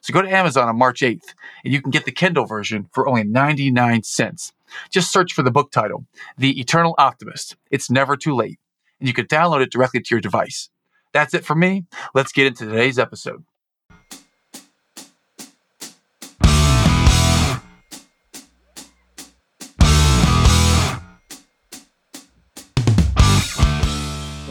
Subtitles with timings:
[0.00, 1.34] So go to Amazon on March 8th
[1.64, 4.52] and you can get the Kindle version for only 99 cents.
[4.90, 6.04] Just search for the book title,
[6.36, 7.56] The Eternal Optimist.
[7.70, 8.58] It's never too late.
[9.00, 10.70] And you can download it directly to your device.
[11.12, 11.84] That's it for me.
[12.14, 13.44] Let's get into today's episode.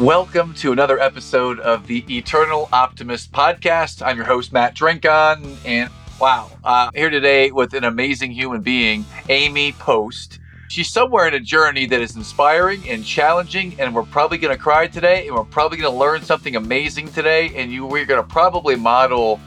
[0.07, 4.02] Welcome to another episode of the Eternal Optimist podcast.
[4.02, 9.03] I'm your host, Matt Drinkhahn, and wow, uh, here today with an amazing human being,
[9.28, 10.39] Amy Post.
[10.69, 14.63] She's somewhere in a journey that is inspiring and challenging, and we're probably going to
[14.63, 18.23] cry today, and we're probably going to learn something amazing today, and you we're going
[18.23, 19.41] to probably model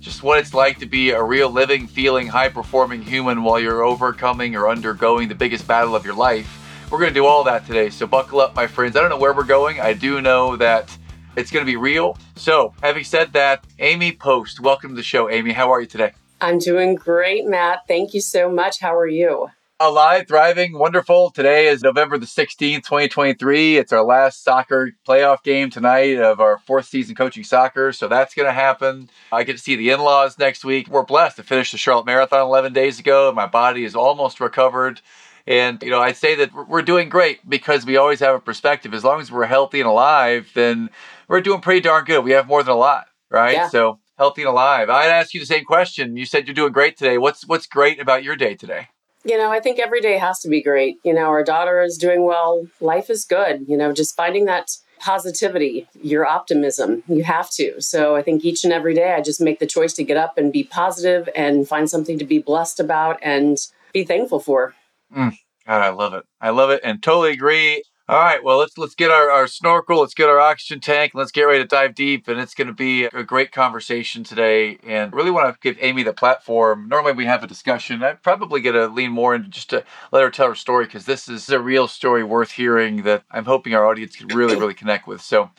[0.00, 3.82] just what it's like to be a real living, feeling, high performing human while you're
[3.82, 6.65] overcoming or undergoing the biggest battle of your life.
[6.88, 7.90] We're going to do all that today.
[7.90, 8.94] So buckle up, my friends.
[8.94, 9.80] I don't know where we're going.
[9.80, 10.96] I do know that
[11.34, 12.16] it's going to be real.
[12.36, 15.28] So, having said that, Amy Post, welcome to the show.
[15.28, 16.12] Amy, how are you today?
[16.40, 17.80] I'm doing great, Matt.
[17.88, 18.78] Thank you so much.
[18.78, 19.48] How are you?
[19.80, 21.30] Alive, thriving, wonderful.
[21.30, 23.76] Today is November the 16th, 2023.
[23.76, 27.92] It's our last soccer playoff game tonight of our fourth season coaching soccer.
[27.92, 29.10] So that's going to happen.
[29.32, 30.88] I get to see the in laws next week.
[30.88, 33.32] We're blessed to finish the Charlotte Marathon 11 days ago.
[33.34, 35.02] My body is almost recovered.
[35.46, 38.92] And, you know, I'd say that we're doing great because we always have a perspective.
[38.92, 40.90] As long as we're healthy and alive, then
[41.28, 42.24] we're doing pretty darn good.
[42.24, 43.54] We have more than a lot, right?
[43.54, 43.68] Yeah.
[43.68, 44.90] So healthy and alive.
[44.90, 46.16] I'd ask you the same question.
[46.16, 47.18] You said you're doing great today.
[47.18, 48.88] What's what's great about your day today?
[49.24, 50.98] You know, I think every day has to be great.
[51.04, 52.66] You know, our daughter is doing well.
[52.80, 53.66] Life is good.
[53.68, 57.02] You know, just finding that positivity, your optimism.
[57.08, 57.80] You have to.
[57.80, 60.38] So I think each and every day I just make the choice to get up
[60.38, 63.58] and be positive and find something to be blessed about and
[63.92, 64.74] be thankful for.
[65.14, 65.32] Mm,
[65.66, 66.24] God, I love it.
[66.40, 67.82] I love it and totally agree.
[68.08, 71.32] All right, well let's let's get our, our snorkel, let's get our oxygen tank, let's
[71.32, 72.28] get ready to dive deep.
[72.28, 74.78] And it's going to be a great conversation today.
[74.84, 76.88] And really want to give Amy the platform.
[76.88, 78.04] Normally we have a discussion.
[78.04, 81.06] I'm probably going to lean more into just to let her tell her story because
[81.06, 84.74] this is a real story worth hearing that I'm hoping our audience can really really
[84.74, 85.20] connect with.
[85.20, 85.50] So,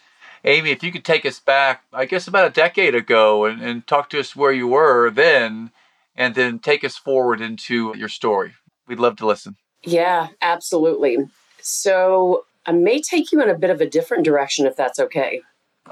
[0.46, 3.86] Amy, if you could take us back, I guess about a decade ago, and, and
[3.86, 5.72] talk to us where you were then,
[6.16, 8.54] and then take us forward into your story.
[8.88, 9.56] We'd love to listen.
[9.84, 11.18] Yeah, absolutely.
[11.62, 15.42] So I may take you in a bit of a different direction if that's okay.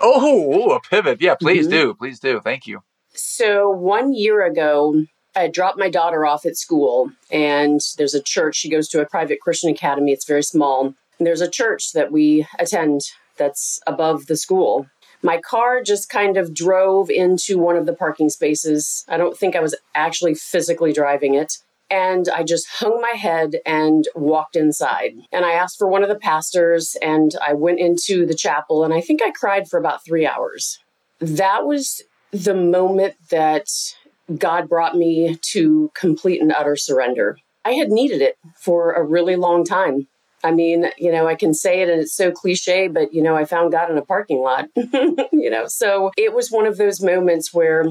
[0.01, 1.21] Oh, a pivot.
[1.21, 1.71] Yeah, please Mhm.
[1.71, 1.93] do.
[1.93, 2.39] Please do.
[2.41, 2.81] Thank you.
[3.13, 5.03] So one year ago,
[5.35, 8.55] I dropped my daughter off at school, and there's a church.
[8.55, 10.11] She goes to a private Christian academy.
[10.11, 10.93] It's very small.
[11.17, 13.01] And there's a church that we attend
[13.37, 14.87] that's above the school.
[15.21, 19.03] My car just kind of drove into one of the parking spaces.
[19.07, 21.57] I don't think I was actually physically driving it.
[21.89, 25.13] And I just hung my head and walked inside.
[25.31, 28.93] And I asked for one of the pastors, and I went into the chapel, and
[28.93, 30.79] I think I cried for about three hours.
[31.19, 32.01] That was
[32.31, 33.67] the moment that
[34.37, 37.37] God brought me to complete and utter surrender.
[37.63, 40.07] I had needed it for a really long time.
[40.43, 43.35] I mean, you know, I can say it and it's so cliche, but, you know,
[43.35, 47.01] I found God in a parking lot, you know, so it was one of those
[47.01, 47.85] moments where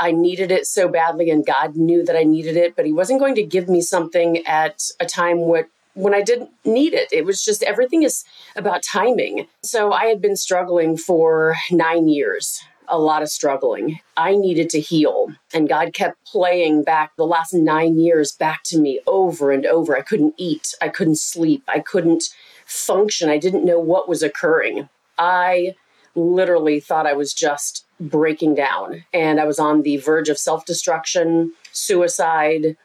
[0.00, 3.20] I needed it so badly and God knew that I needed it, but He wasn't
[3.20, 7.08] going to give me something at a time what when I didn't need it.
[7.12, 8.24] It was just everything is
[8.56, 9.46] about timing.
[9.62, 14.00] So I had been struggling for nine years, a lot of struggling.
[14.16, 15.34] I needed to heal.
[15.52, 19.96] And God kept playing back the last nine years back to me over and over.
[19.96, 22.24] I couldn't eat, I couldn't sleep, I couldn't
[22.64, 23.28] function.
[23.28, 24.88] I didn't know what was occurring.
[25.18, 25.74] I
[26.14, 30.64] literally thought I was just breaking down and I was on the verge of self
[30.64, 32.76] destruction, suicide,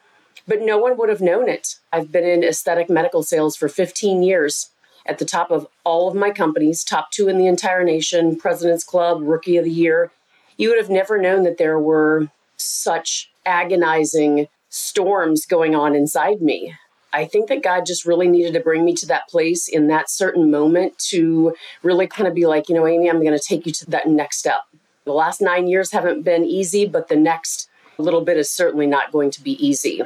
[0.47, 1.79] but no one would have known it.
[1.91, 4.69] I've been in aesthetic medical sales for 15 years
[5.05, 8.83] at the top of all of my companies, top two in the entire nation, President's
[8.83, 10.11] Club, Rookie of the Year.
[10.57, 16.75] You would have never known that there were such agonizing storms going on inside me.
[17.13, 20.09] I think that God just really needed to bring me to that place in that
[20.09, 23.65] certain moment to really kind of be like, you know, Amy, I'm going to take
[23.65, 24.63] you to that next step.
[25.05, 29.11] The last nine years haven't been easy, but the next little bit is certainly not
[29.11, 30.01] going to be easy.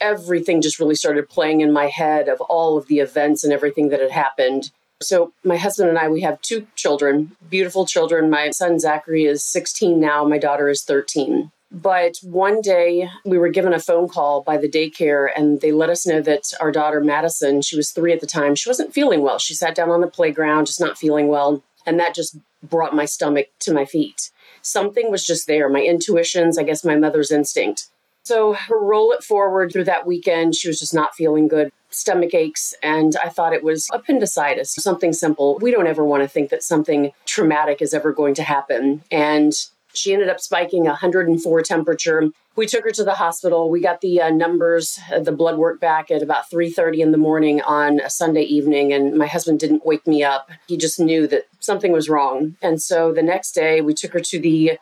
[0.00, 3.90] Everything just really started playing in my head of all of the events and everything
[3.90, 4.70] that had happened.
[5.02, 8.28] So, my husband and I, we have two children, beautiful children.
[8.28, 11.50] My son Zachary is 16 now, my daughter is 13.
[11.72, 15.88] But one day we were given a phone call by the daycare and they let
[15.88, 19.22] us know that our daughter Madison, she was three at the time, she wasn't feeling
[19.22, 19.38] well.
[19.38, 21.62] She sat down on the playground, just not feeling well.
[21.86, 24.30] And that just brought my stomach to my feet.
[24.62, 25.68] Something was just there.
[25.68, 27.88] My intuitions, I guess my mother's instinct.
[28.24, 30.54] So roll it forward through that weekend.
[30.54, 35.12] She was just not feeling good, stomach aches, and I thought it was appendicitis, something
[35.12, 35.58] simple.
[35.60, 39.02] We don't ever want to think that something traumatic is ever going to happen.
[39.10, 39.52] And
[39.94, 42.30] she ended up spiking 104 temperature.
[42.56, 43.70] We took her to the hospital.
[43.70, 47.18] We got the uh, numbers, uh, the blood work back at about 3:30 in the
[47.18, 50.50] morning on a Sunday evening and my husband didn't wake me up.
[50.66, 52.56] He just knew that something was wrong.
[52.62, 54.78] And so the next day we took her to the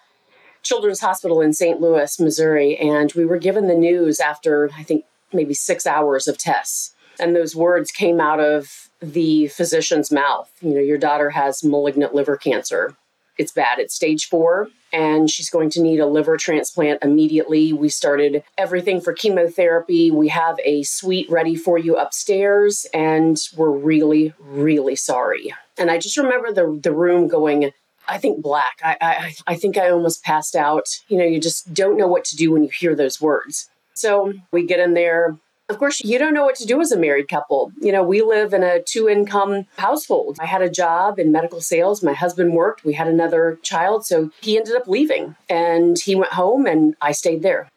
[0.62, 1.80] Children's Hospital in St.
[1.80, 6.36] Louis, Missouri, and we were given the news after I think maybe 6 hours of
[6.36, 6.94] tests.
[7.20, 10.50] And those words came out of the physician's mouth.
[10.60, 12.96] You know, your daughter has malignant liver cancer
[13.38, 13.78] it's bad.
[13.78, 17.72] It's stage four, and she's going to need a liver transplant immediately.
[17.72, 20.10] We started everything for chemotherapy.
[20.10, 25.54] We have a suite ready for you upstairs, and we're really, really sorry.
[25.78, 27.70] And I just remember the, the room going,
[28.08, 28.80] I think black.
[28.82, 30.88] I, I, I think I almost passed out.
[31.08, 33.70] You know, you just don't know what to do when you hear those words.
[33.94, 35.36] So we get in there,
[35.68, 37.72] of course, you don't know what to do as a married couple.
[37.80, 40.38] You know, we live in a two income household.
[40.40, 42.02] I had a job in medical sales.
[42.02, 42.84] My husband worked.
[42.84, 44.06] We had another child.
[44.06, 47.68] So he ended up leaving and he went home and I stayed there.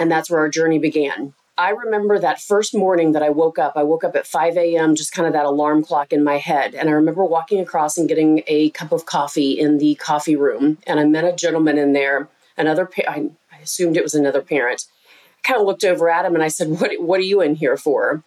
[0.00, 1.34] And that's where our journey began.
[1.56, 3.74] I remember that first morning that I woke up.
[3.76, 6.74] I woke up at 5 a.m., just kind of that alarm clock in my head.
[6.74, 10.78] And I remember walking across and getting a cup of coffee in the coffee room.
[10.84, 13.30] And I met a gentleman in there, another, pa- I
[13.62, 14.86] assumed it was another parent
[15.44, 17.76] kind of looked over at him and I said, what, what are you in here
[17.76, 18.24] for?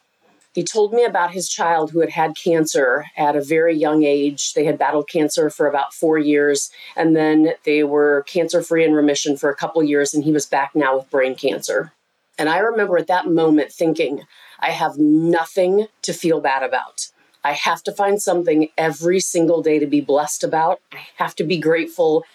[0.54, 4.54] He told me about his child who had had cancer at a very young age.
[4.54, 8.94] They had battled cancer for about four years, and then they were cancer free in
[8.94, 11.92] remission for a couple years, and he was back now with brain cancer.
[12.40, 14.24] And I remember at that moment thinking,
[14.60, 17.10] I have nothing to feel bad about.
[17.44, 20.81] I have to find something every single day to be blessed about.
[20.92, 22.25] I have to be grateful.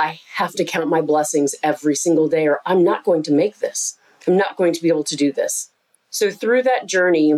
[0.00, 3.60] I have to count my blessings every single day, or I'm not going to make
[3.60, 3.96] this.
[4.26, 5.70] I'm not going to be able to do this.
[6.10, 7.34] So, through that journey,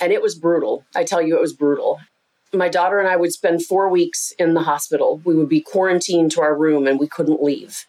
[0.00, 2.00] and it was brutal, I tell you, it was brutal.
[2.52, 5.20] My daughter and I would spend four weeks in the hospital.
[5.24, 7.86] We would be quarantined to our room and we couldn't leave.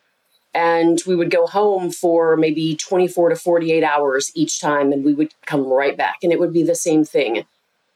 [0.53, 5.13] And we would go home for maybe 24 to 48 hours each time, and we
[5.13, 7.45] would come right back, and it would be the same thing.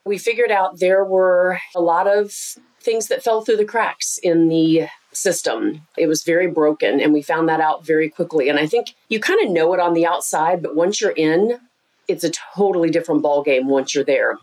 [0.06, 2.32] We figured out there were a lot of
[2.80, 5.82] things that fell through the cracks in the system.
[5.98, 8.50] It was very broken, and we found that out very quickly.
[8.50, 11.60] And I think you kind of know it on the outside, but once you're in,
[12.08, 14.38] it's a totally different ballgame once you're there.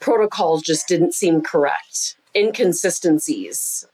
[0.00, 3.86] Protocols just didn't seem correct, inconsistencies.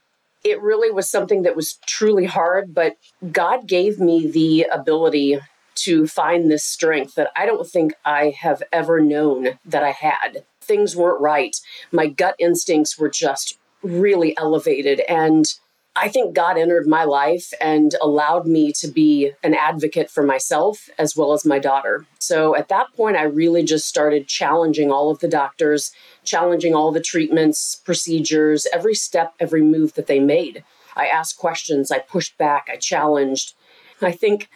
[0.43, 2.97] It really was something that was truly hard, but
[3.31, 5.39] God gave me the ability
[5.75, 10.45] to find this strength that I don't think I have ever known that I had.
[10.61, 11.55] Things weren't right.
[11.91, 15.01] My gut instincts were just really elevated.
[15.09, 15.45] And
[15.95, 20.89] I think God entered my life and allowed me to be an advocate for myself
[20.97, 22.05] as well as my daughter.
[22.17, 25.91] So at that point, I really just started challenging all of the doctors,
[26.23, 30.63] challenging all the treatments, procedures, every step, every move that they made.
[30.95, 33.53] I asked questions, I pushed back, I challenged.
[34.01, 34.49] I think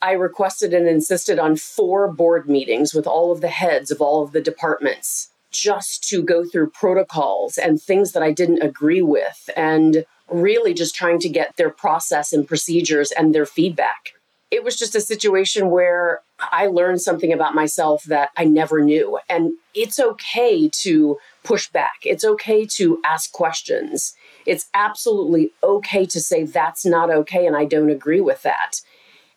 [0.00, 4.22] I requested and insisted on four board meetings with all of the heads of all
[4.22, 9.48] of the departments just to go through protocols and things that I didn't agree with.
[9.56, 14.12] And really just trying to get their process and procedures and their feedback.
[14.50, 19.18] It was just a situation where I learned something about myself that I never knew.
[19.28, 24.14] And it's okay to push back, it's okay to ask questions.
[24.46, 28.80] It's absolutely okay to say that's not okay and I don't agree with that.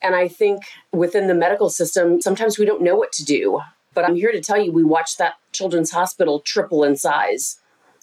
[0.01, 3.61] And I think within the medical system, sometimes we don't know what to do.
[3.93, 7.57] But I'm here to tell you, we watched that children's hospital triple in size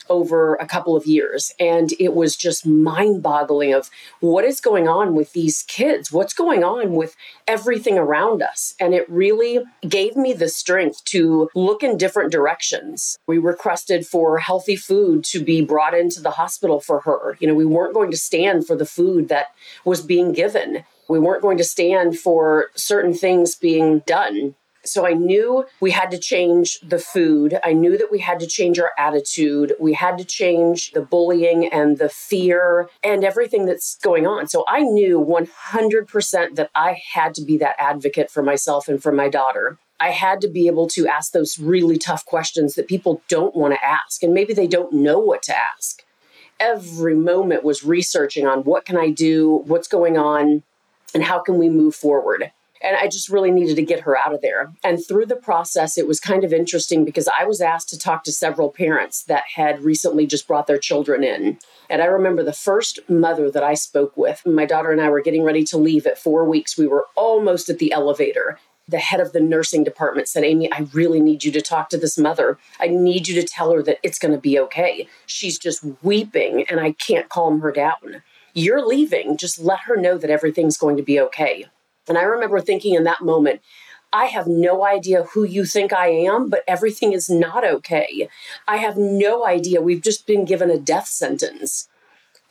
[0.09, 1.53] over a couple of years.
[1.59, 6.13] And it was just mind-boggling of what is going on with these kids?
[6.13, 8.75] What's going on with everything around us?
[8.81, 13.19] And it really gave me the strength to look in different directions.
[13.27, 17.37] We requested for healthy food to be brought into the hospital for her.
[17.41, 19.49] You know we weren't going to stand for the food that
[19.85, 20.85] was being given.
[21.09, 24.55] We weren't going to stand for certain things being done
[24.85, 27.59] so I knew we had to change the food.
[27.65, 29.75] I knew that we had to change our attitude.
[29.81, 34.49] We had to change the bullying and the fear and everything that's going on.
[34.49, 39.13] So I knew 100% that I had to be that advocate for myself and for
[39.13, 39.79] my daughter.
[40.01, 43.75] I had to be able to ask those really tough questions that people don't want
[43.75, 46.03] to ask and maybe they don't know what to ask.
[46.61, 50.63] Every moment was researching on what can I do, what's going on,
[51.15, 52.51] And how can we move forward?
[52.85, 54.71] And I just really needed to get her out of there.
[54.85, 58.25] And through the process, it was kind of interesting because I was asked to talk
[58.25, 61.59] to several parents that had recently just brought their children in.
[61.89, 65.23] And I remember the first mother that I spoke with, my daughter and I were
[65.23, 66.77] getting ready to leave at four weeks.
[66.77, 68.59] We were almost at the elevator.
[68.87, 71.97] The head of the nursing department said, Amy, I really need you to talk to
[71.97, 72.59] this mother.
[72.79, 75.09] I need you to tell her that it's going to be okay.
[75.25, 78.23] She's just weeping and I can't calm her down.
[78.53, 79.39] You're leaving.
[79.39, 81.65] Just let her know that everything's going to be okay.
[82.09, 83.61] And I remember thinking in that moment,
[84.13, 88.29] I have no idea who you think I am, but everything is not okay.
[88.69, 89.83] I have no idea.
[89.83, 91.89] We've just been given a death sentence.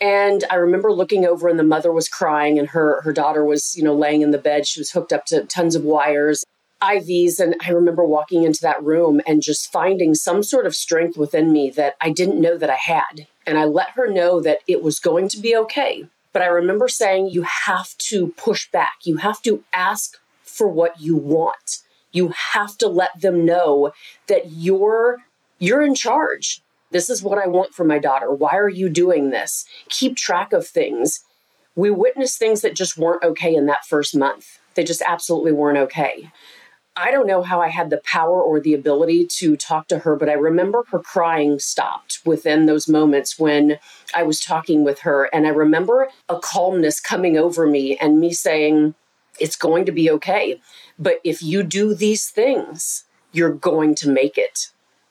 [0.01, 3.77] And I remember looking over and the mother was crying and her her daughter was,
[3.77, 4.67] you know, laying in the bed.
[4.67, 6.43] She was hooked up to tons of wires,
[6.81, 11.17] IVs, and I remember walking into that room and just finding some sort of strength
[11.17, 13.27] within me that I didn't know that I had.
[13.47, 16.07] And I let her know that it was going to be okay.
[16.33, 18.97] But I remember saying, you have to push back.
[19.03, 21.79] You have to ask for what you want.
[22.11, 23.93] You have to let them know
[24.27, 25.19] that you're
[25.59, 26.61] you're in charge.
[26.91, 28.31] This is what I want for my daughter.
[28.31, 29.65] Why are you doing this?
[29.89, 31.23] Keep track of things.
[31.75, 34.59] We witnessed things that just weren't okay in that first month.
[34.75, 36.31] They just absolutely weren't okay.
[36.95, 40.15] I don't know how I had the power or the ability to talk to her,
[40.15, 43.79] but I remember her crying stopped within those moments when
[44.13, 45.25] I was talking with her.
[45.33, 48.93] And I remember a calmness coming over me and me saying,
[49.39, 50.61] It's going to be okay.
[50.99, 54.69] But if you do these things, you're going to make it.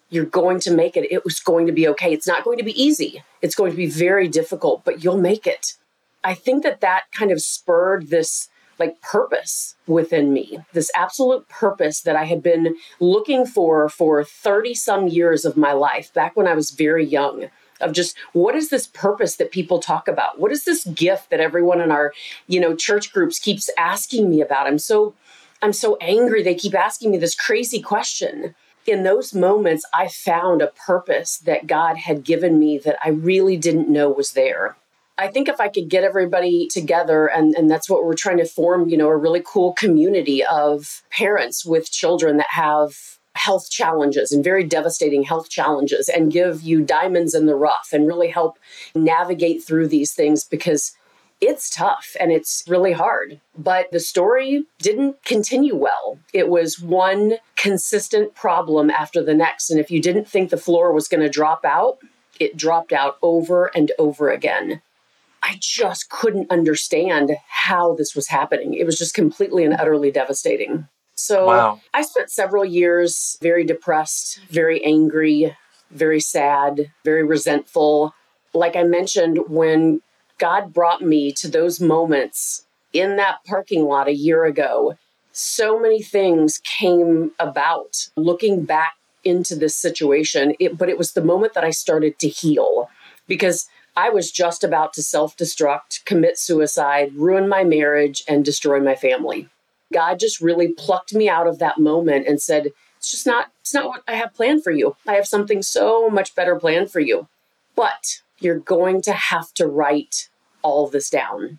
[0.08, 1.10] You're going to make it.
[1.10, 2.12] It was going to be okay.
[2.12, 3.24] It's not going to be easy.
[3.40, 5.74] It's going to be very difficult, but you'll make it.
[6.22, 8.48] I think that that kind of spurred this
[8.78, 14.74] like purpose within me, this absolute purpose that I had been looking for for 30
[14.74, 17.48] some years of my life, back when I was very young.
[17.80, 20.38] Of just what is this purpose that people talk about?
[20.38, 22.12] What is this gift that everyone in our,
[22.46, 24.68] you know, church groups keeps asking me about?
[24.68, 25.14] I'm so
[25.62, 28.54] I'm so angry they keep asking me this crazy question.
[28.84, 33.56] In those moments, I found a purpose that God had given me that I really
[33.56, 34.76] didn't know was there.
[35.18, 38.46] I think if I could get everybody together, and, and that's what we're trying to
[38.46, 44.32] form, you know, a really cool community of parents with children that have health challenges
[44.32, 48.58] and very devastating health challenges, and give you diamonds in the rough and really help
[48.94, 50.96] navigate through these things because
[51.40, 53.40] it's tough and it's really hard.
[53.58, 56.18] But the story didn't continue well.
[56.32, 59.68] It was one consistent problem after the next.
[59.70, 61.98] And if you didn't think the floor was going to drop out,
[62.38, 64.82] it dropped out over and over again.
[65.42, 68.74] I just couldn't understand how this was happening.
[68.74, 70.88] It was just completely and utterly devastating.
[71.14, 71.80] So wow.
[71.92, 75.56] I spent several years very depressed, very angry,
[75.90, 78.14] very sad, very resentful.
[78.54, 80.00] Like I mentioned, when
[80.38, 84.96] God brought me to those moments in that parking lot a year ago,
[85.32, 88.94] so many things came about looking back
[89.24, 90.54] into this situation.
[90.58, 92.88] It, but it was the moment that I started to heal
[93.28, 98.80] because I was just about to self destruct, commit suicide, ruin my marriage, and destroy
[98.80, 99.48] my family.
[99.92, 103.74] God just really plucked me out of that moment and said, It's just not, it's
[103.74, 104.96] not what I have planned for you.
[105.06, 107.28] I have something so much better planned for you.
[107.76, 110.28] But you're going to have to write
[110.62, 111.58] all this down.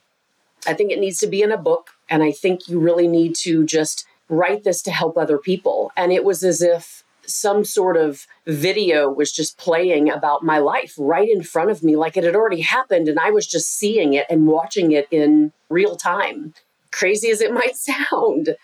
[0.65, 3.35] I think it needs to be in a book, and I think you really need
[3.37, 5.91] to just write this to help other people.
[5.95, 10.93] And it was as if some sort of video was just playing about my life
[10.97, 13.07] right in front of me, like it had already happened.
[13.07, 16.53] And I was just seeing it and watching it in real time,
[16.91, 18.55] crazy as it might sound.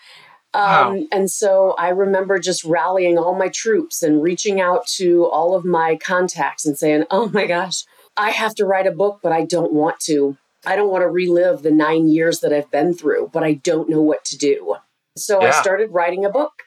[0.54, 0.90] Wow.
[0.90, 5.54] Um, and so I remember just rallying all my troops and reaching out to all
[5.54, 7.84] of my contacts and saying, Oh my gosh,
[8.16, 10.36] I have to write a book, but I don't want to.
[10.66, 13.88] I don't want to relive the nine years that I've been through, but I don't
[13.88, 14.76] know what to do.
[15.16, 15.48] So yeah.
[15.48, 16.64] I started writing a book.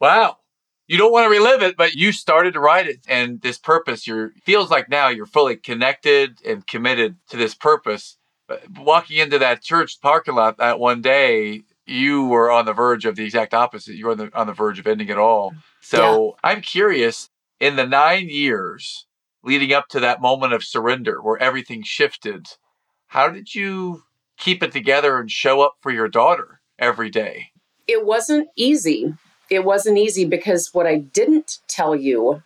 [0.00, 0.38] Wow
[0.86, 3.00] you don't want to relive it, but you started to write it.
[3.08, 8.16] And this purpose, you're feels like now you're fully connected and committed to this purpose.
[8.46, 13.04] But walking into that church parking lot that one day, you were on the verge
[13.04, 13.94] of the exact opposite.
[13.94, 15.54] You were on the, on the verge of ending it all.
[15.80, 16.50] So yeah.
[16.50, 19.06] I'm curious in the nine years
[19.42, 22.46] leading up to that moment of surrender where everything shifted,
[23.06, 24.02] how did you
[24.36, 27.50] keep it together and show up for your daughter every day?
[27.86, 29.14] It wasn't easy
[29.50, 32.42] it wasn't easy because what I didn't tell you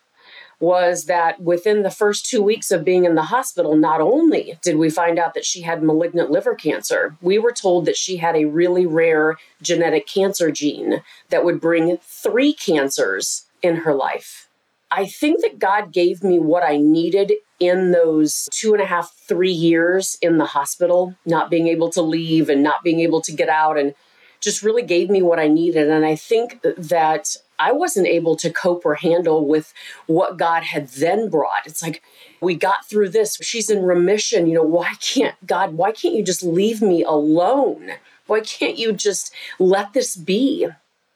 [0.60, 4.76] was that within the first two weeks of being in the hospital, not only did
[4.76, 8.36] we find out that she had malignant liver cancer, we were told that she had
[8.36, 14.48] a really rare genetic cancer gene that would bring three cancers in her life.
[14.90, 19.14] I think that God gave me what I needed in those two and a half,
[19.28, 23.32] three years in the hospital, not being able to leave and not being able to
[23.32, 23.94] get out, and
[24.40, 25.88] just really gave me what I needed.
[25.88, 29.72] And I think that I wasn't able to cope or handle with
[30.06, 31.66] what God had then brought.
[31.66, 32.02] It's like,
[32.40, 33.36] we got through this.
[33.42, 34.46] She's in remission.
[34.46, 37.90] You know, why can't God, why can't you just leave me alone?
[38.26, 40.68] Why can't you just let this be?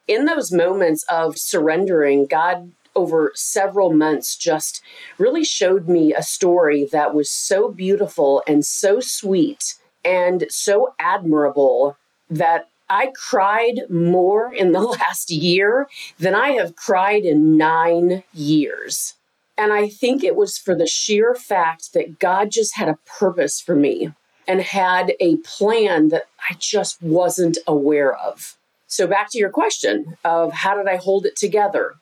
[0.07, 4.83] In those moments of surrendering, God over several months just
[5.19, 11.97] really showed me a story that was so beautiful and so sweet and so admirable
[12.29, 15.89] that I cried more in the last year
[16.19, 19.15] than I have cried in nine years.
[19.57, 23.61] And I think it was for the sheer fact that God just had a purpose
[23.61, 24.13] for me
[24.47, 28.57] and had a plan that I just wasn't aware of.
[28.87, 31.95] So, back to your question of how did I hold it together?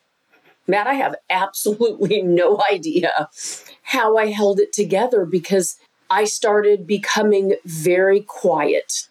[0.66, 3.28] Matt, I have absolutely no idea
[3.82, 5.76] how I held it together because
[6.10, 9.08] I started becoming very quiet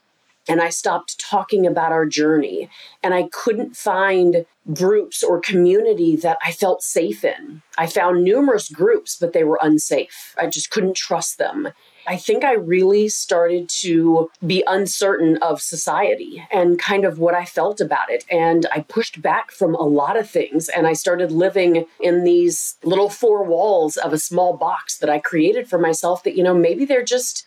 [0.48, 2.70] and I stopped talking about our journey.
[3.04, 7.62] And I couldn't find groups or community that I felt safe in.
[7.78, 10.36] I found numerous groups, but they were unsafe.
[10.38, 11.70] I just couldn't trust them.
[12.08, 17.46] I think I really started to be uncertain of society and kind of what I
[17.46, 18.26] felt about it.
[18.30, 22.76] And I pushed back from a lot of things and I started living in these
[22.84, 26.56] little four walls of a small box that I created for myself that, you know,
[26.56, 27.46] maybe they're just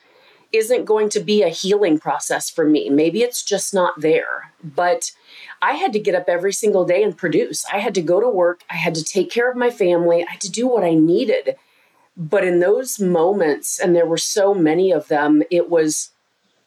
[0.54, 2.88] isn't going to be a healing process for me.
[2.88, 4.52] Maybe it's just not there.
[4.62, 5.10] But
[5.60, 7.64] I had to get up every single day and produce.
[7.72, 8.62] I had to go to work.
[8.70, 10.24] I had to take care of my family.
[10.24, 11.56] I had to do what I needed.
[12.16, 16.10] But in those moments, and there were so many of them, it was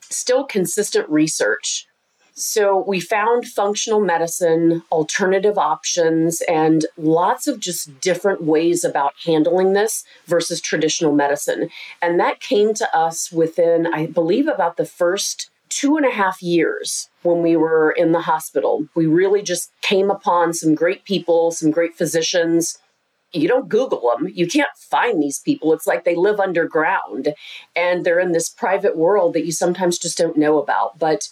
[0.02, 1.87] still consistent research.
[2.40, 9.74] So we found functional medicine, alternative options, and lots of just different ways about handling
[9.74, 11.72] this versus traditional medicine.
[12.00, 16.40] And that came to us within, I believe, about the first two and a half
[16.44, 18.88] years when we were in the hospital.
[18.94, 22.78] We really just came upon some great people, some great physicians
[23.34, 24.32] you don't Google them.
[24.34, 25.74] You can't find these people.
[25.74, 27.34] It's like they live underground
[27.76, 30.98] and they're in this private world that you sometimes just don't know about.
[30.98, 31.30] But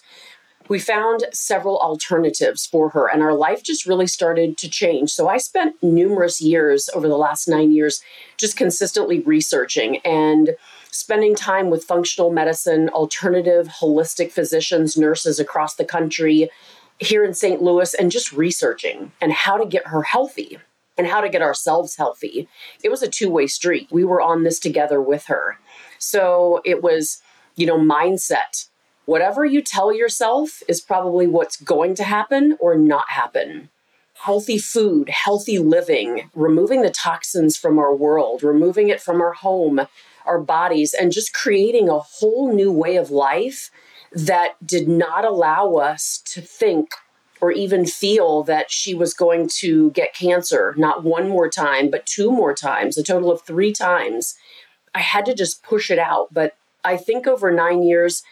[0.68, 5.10] we found several alternatives for her, and our life just really started to change.
[5.10, 8.02] So I spent numerous years over the last nine years
[8.36, 10.56] just consistently researching and
[10.90, 16.50] spending time with functional medicine, alternative, holistic physicians, nurses across the country
[16.98, 17.60] here in St.
[17.60, 20.58] Louis, and just researching and how to get her healthy
[20.98, 22.48] and how to get ourselves healthy.
[22.82, 23.88] It was a two way street.
[23.90, 25.58] We were on this together with her.
[25.98, 27.22] So it was,
[27.54, 28.68] you know, mindset.
[29.06, 33.70] Whatever you tell yourself is probably what's going to happen or not happen.
[34.14, 39.86] Healthy food, healthy living, removing the toxins from our world, removing it from our home,
[40.24, 43.70] our bodies, and just creating a whole new way of life
[44.12, 46.90] that did not allow us to think
[47.40, 52.06] or even feel that she was going to get cancer, not one more time, but
[52.06, 54.34] two more times, a total of three times.
[54.94, 56.32] I had to just push it out.
[56.32, 58.22] But I think over nine years,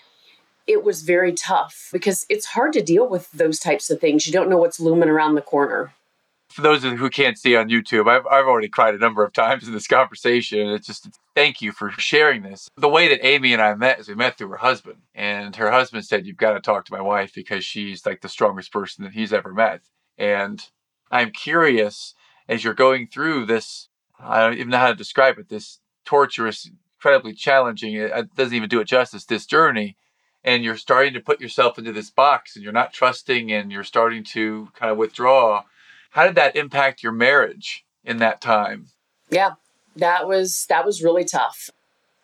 [0.66, 4.26] it was very tough because it's hard to deal with those types of things.
[4.26, 5.92] You don't know what's looming around the corner
[6.54, 9.66] for those who can't see on YouTube, I've, I've already cried a number of times
[9.66, 10.68] in this conversation.
[10.68, 12.68] It's just thank you for sharing this.
[12.76, 15.72] The way that Amy and I met is we met through her husband, and her
[15.72, 19.02] husband said, You've got to talk to my wife because she's like the strongest person
[19.02, 19.80] that he's ever met.
[20.16, 20.64] And
[21.10, 22.14] I'm curious
[22.48, 23.88] as you're going through this,
[24.20, 28.68] I don't even know how to describe it, this torturous, incredibly challenging, it doesn't even
[28.68, 29.96] do it justice, this journey.
[30.44, 33.84] And you're starting to put yourself into this box and you're not trusting and you're
[33.84, 35.64] starting to kind of withdraw
[36.14, 38.86] how did that impact your marriage in that time?
[39.30, 39.54] Yeah,
[39.96, 41.70] that was that was really tough.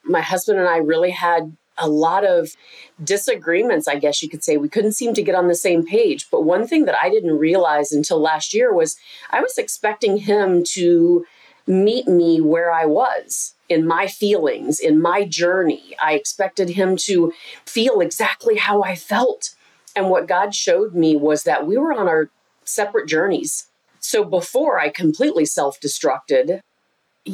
[0.05, 2.55] My husband and I really had a lot of
[3.03, 4.57] disagreements, I guess you could say.
[4.57, 6.29] We couldn't seem to get on the same page.
[6.31, 8.97] But one thing that I didn't realize until last year was
[9.31, 11.27] I was expecting him to
[11.67, 15.97] meet me where I was in my feelings, in my journey.
[16.03, 17.33] I expected him to
[17.65, 19.55] feel exactly how I felt.
[19.97, 22.29] And what God showed me was that we were on our
[22.65, 23.69] separate journeys.
[24.01, 26.61] So before I completely self destructed,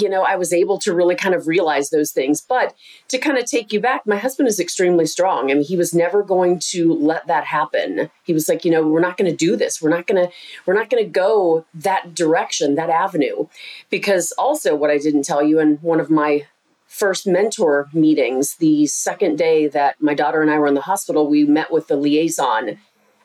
[0.01, 2.41] you know, I was able to really kind of realize those things.
[2.41, 2.75] But
[3.09, 5.51] to kind of take you back, my husband is extremely strong.
[5.51, 8.11] I mean, he was never going to let that happen.
[8.25, 9.81] He was like, you know, we're not going to do this.
[9.81, 10.33] We're not going to,
[10.65, 13.47] we're not going to go that direction, that avenue.
[13.91, 16.47] Because also, what I didn't tell you in one of my
[16.87, 21.27] first mentor meetings, the second day that my daughter and I were in the hospital,
[21.27, 22.79] we met with the liaison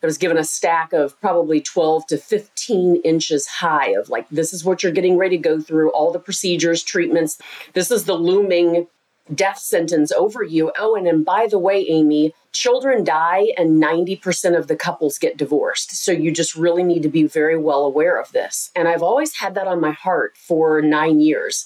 [0.04, 4.54] I was given a stack of probably 12 to 15 inches high of like, this
[4.54, 7.38] is what you're getting ready to go through, all the procedures, treatments.
[7.74, 8.88] This is the looming
[9.34, 10.72] death sentence over you.
[10.78, 15.38] Oh, and, and by the way, Amy, children die and 90% of the couples get
[15.38, 15.92] divorced.
[15.92, 18.72] So you just really need to be very well aware of this.
[18.76, 21.66] And I've always had that on my heart for nine years.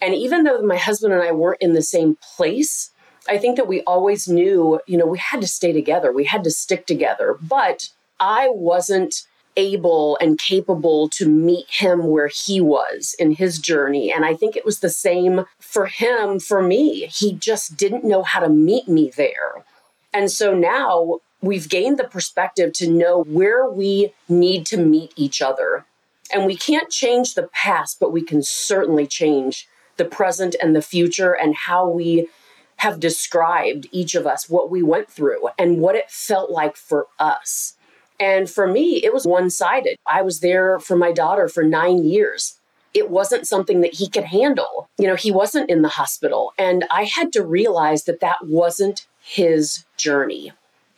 [0.00, 2.90] And even though my husband and I weren't in the same place,
[3.28, 6.44] I think that we always knew, you know, we had to stay together, we had
[6.44, 7.36] to stick together.
[7.40, 9.22] But I wasn't
[9.56, 14.12] able and capable to meet him where he was in his journey.
[14.12, 17.06] And I think it was the same for him, for me.
[17.06, 19.64] He just didn't know how to meet me there.
[20.12, 25.42] And so now we've gained the perspective to know where we need to meet each
[25.42, 25.84] other.
[26.32, 30.80] And we can't change the past, but we can certainly change the present and the
[30.80, 32.28] future and how we
[32.76, 37.06] have described each of us what we went through and what it felt like for
[37.18, 37.74] us.
[38.18, 39.96] And for me, it was one sided.
[40.06, 42.58] I was there for my daughter for nine years.
[42.94, 44.88] It wasn't something that he could handle.
[44.98, 46.52] You know, he wasn't in the hospital.
[46.58, 50.52] And I had to realize that that wasn't his journey.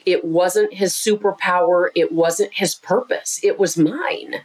[0.04, 1.88] It wasn't his superpower.
[1.94, 3.40] It wasn't his purpose.
[3.42, 4.42] It was mine.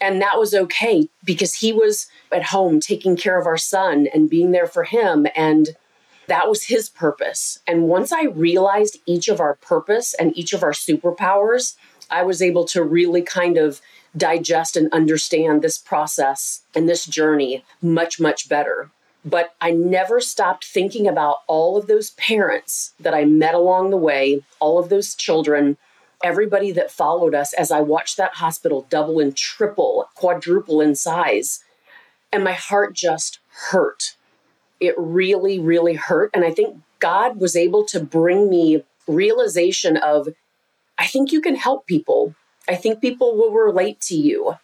[0.00, 4.30] And that was okay because he was at home taking care of our son and
[4.30, 5.26] being there for him.
[5.34, 5.76] And
[6.26, 7.58] that was his purpose.
[7.66, 11.76] And once I realized each of our purpose and each of our superpowers,
[12.10, 13.80] I was able to really kind of
[14.16, 18.90] digest and understand this process and this journey much, much better.
[19.24, 23.96] But I never stopped thinking about all of those parents that I met along the
[23.96, 25.78] way, all of those children,
[26.22, 31.64] everybody that followed us as I watched that hospital double and triple, quadruple in size.
[32.32, 33.38] And my heart just
[33.70, 34.14] hurt
[34.80, 36.30] it really, really hurt.
[36.34, 40.28] And I think God was able to bring me realization of
[40.98, 42.34] I think you can help people.
[42.68, 44.54] I think people will relate to you.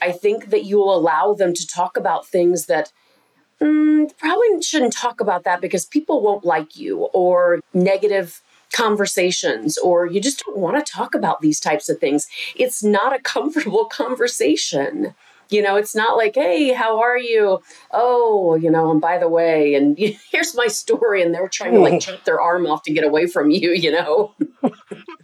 [0.00, 2.92] I think that you will allow them to talk about things that
[3.60, 8.40] mm, probably shouldn't talk about that because people won't like you or negative
[8.72, 12.28] conversations or you just don't want to talk about these types of things.
[12.54, 15.14] It's not a comfortable conversation.
[15.50, 17.62] You know, it's not like, hey, how are you?
[17.90, 19.98] Oh, you know, and by the way, and
[20.30, 21.22] here's my story.
[21.22, 21.98] And they're trying to like hmm.
[21.98, 24.34] chop their arm off to get away from you, you know?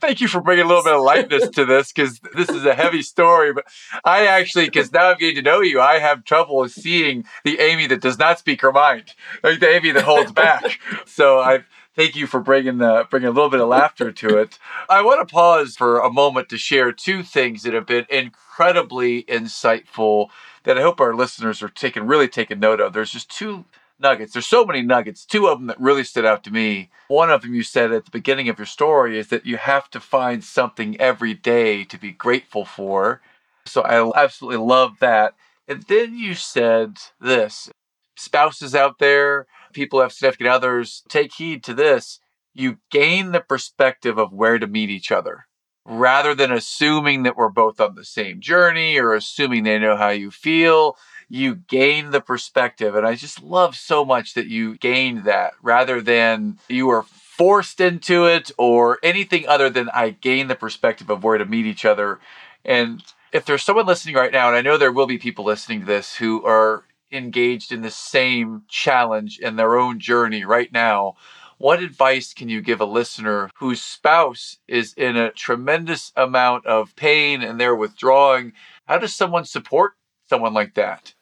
[0.00, 2.74] Thank you for bringing a little bit of lightness to this because this is a
[2.74, 3.52] heavy story.
[3.52, 3.64] But
[4.04, 7.86] I actually, because now I'm getting to know you, I have trouble seeing the Amy
[7.86, 10.78] that does not speak her mind, like the Amy that holds back.
[11.06, 14.58] so I've, thank you for bringing the bringing a little bit of laughter to it.
[14.88, 19.24] I want to pause for a moment to share two things that have been incredibly
[19.24, 20.28] insightful
[20.64, 22.92] that I hope our listeners are taking really taking note of.
[22.92, 23.64] There's just two
[23.98, 24.32] nuggets.
[24.32, 25.24] There's so many nuggets.
[25.24, 26.90] Two of them that really stood out to me.
[27.08, 29.90] One of them you said at the beginning of your story is that you have
[29.90, 33.20] to find something every day to be grateful for.
[33.66, 35.34] So I absolutely love that.
[35.68, 37.70] And then you said this
[38.16, 42.20] spouses out there, people have significant others, take heed to this.
[42.54, 45.46] You gain the perspective of where to meet each other
[45.84, 50.08] rather than assuming that we're both on the same journey or assuming they know how
[50.08, 50.96] you feel.
[51.28, 52.94] You gain the perspective.
[52.94, 57.80] And I just love so much that you gained that rather than you were forced
[57.80, 61.84] into it or anything other than I gain the perspective of where to meet each
[61.84, 62.20] other.
[62.64, 65.80] And if there's someone listening right now, and I know there will be people listening
[65.80, 66.84] to this who are
[67.14, 71.16] engaged in the same challenge in their own journey right now,
[71.58, 76.94] what advice can you give a listener whose spouse is in a tremendous amount of
[76.96, 78.52] pain and they're withdrawing?
[78.86, 79.94] How does someone support
[80.28, 81.14] someone like that?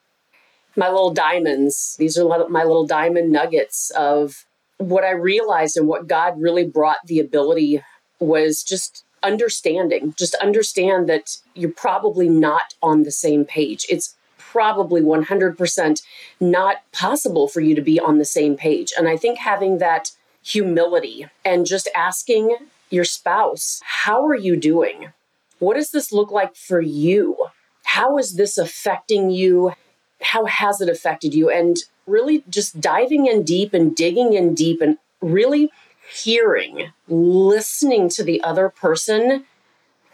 [0.74, 1.96] My little diamonds.
[1.98, 4.46] These are my little diamond nuggets of
[4.78, 7.83] what I realized and what God really brought the ability
[8.18, 10.14] was just understanding.
[10.16, 13.87] Just understand that you're probably not on the same page.
[13.88, 14.16] It's
[14.52, 16.02] probably 100%
[16.38, 18.92] not possible for you to be on the same page.
[18.96, 20.12] And I think having that
[20.42, 22.56] humility and just asking
[22.90, 25.08] your spouse, How are you doing?
[25.58, 27.46] What does this look like for you?
[27.84, 29.72] How is this affecting you?
[30.20, 31.48] How has it affected you?
[31.48, 35.70] And really just diving in deep and digging in deep and really
[36.12, 39.44] hearing, listening to the other person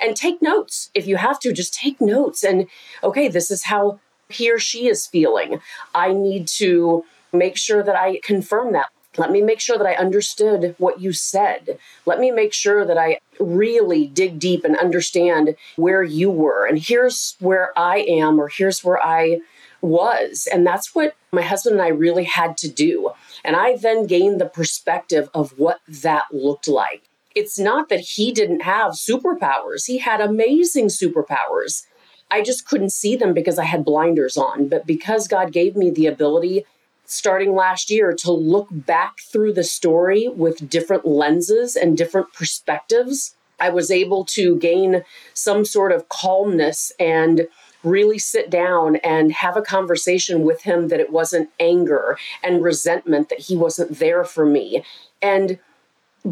[0.00, 0.90] and take notes.
[0.94, 2.68] If you have to, just take notes and,
[3.02, 3.98] okay, this is how
[4.28, 5.60] he or she is feeling.
[5.94, 8.88] I need to make sure that I confirm that.
[9.16, 11.78] Let me make sure that I understood what you said.
[12.06, 16.66] Let me make sure that I really dig deep and understand where you were.
[16.66, 19.40] And here's where I am, or here's where I
[19.80, 20.46] was.
[20.52, 23.10] And that's what my husband and I really had to do.
[23.44, 27.02] And I then gained the perspective of what that looked like.
[27.34, 31.84] it's not that he didn't have superpowers, he had amazing superpowers.
[32.30, 34.68] I just couldn't see them because I had blinders on.
[34.68, 36.64] But because God gave me the ability
[37.06, 43.34] starting last year to look back through the story with different lenses and different perspectives,
[43.58, 47.48] I was able to gain some sort of calmness and
[47.82, 53.28] really sit down and have a conversation with him that it wasn't anger and resentment
[53.30, 54.84] that he wasn't there for me.
[55.22, 55.58] And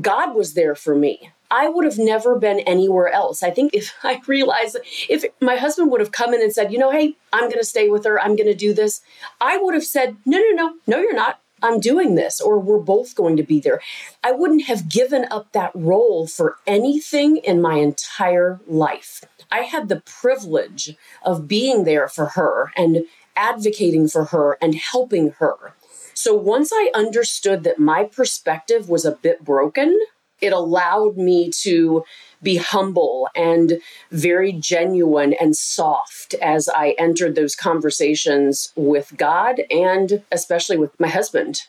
[0.00, 1.30] God was there for me.
[1.50, 3.42] I would have never been anywhere else.
[3.42, 4.76] I think if I realized
[5.08, 7.64] if my husband would have come in and said, you know, hey, I'm going to
[7.64, 9.02] stay with her, I'm going to do this,
[9.40, 11.40] I would have said, no, no, no, no, you're not.
[11.62, 13.80] I'm doing this, or we're both going to be there.
[14.22, 19.24] I wouldn't have given up that role for anything in my entire life.
[19.50, 23.06] I had the privilege of being there for her and
[23.36, 25.74] advocating for her and helping her.
[26.12, 29.98] So once I understood that my perspective was a bit broken,
[30.46, 32.04] it allowed me to
[32.42, 33.80] be humble and
[34.10, 41.08] very genuine and soft as I entered those conversations with God and especially with my
[41.08, 41.62] husband.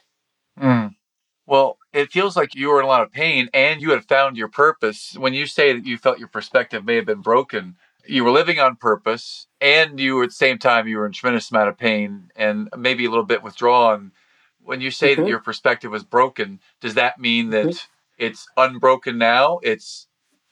[0.60, 0.96] Mm.
[1.48, 4.38] Well, it feels like you were in a lot of pain and you had found
[4.38, 5.16] your purpose.
[5.18, 8.60] When you say that you felt your perspective may have been broken, you were living
[8.60, 11.78] on purpose and you were at the same time you were in tremendous amount of
[11.78, 14.12] pain and maybe a little bit withdrawn.
[14.62, 15.24] When you say mm-hmm.
[15.24, 20.08] that your perspective was broken, does that mean that mm-hmm it's unbroken now, it's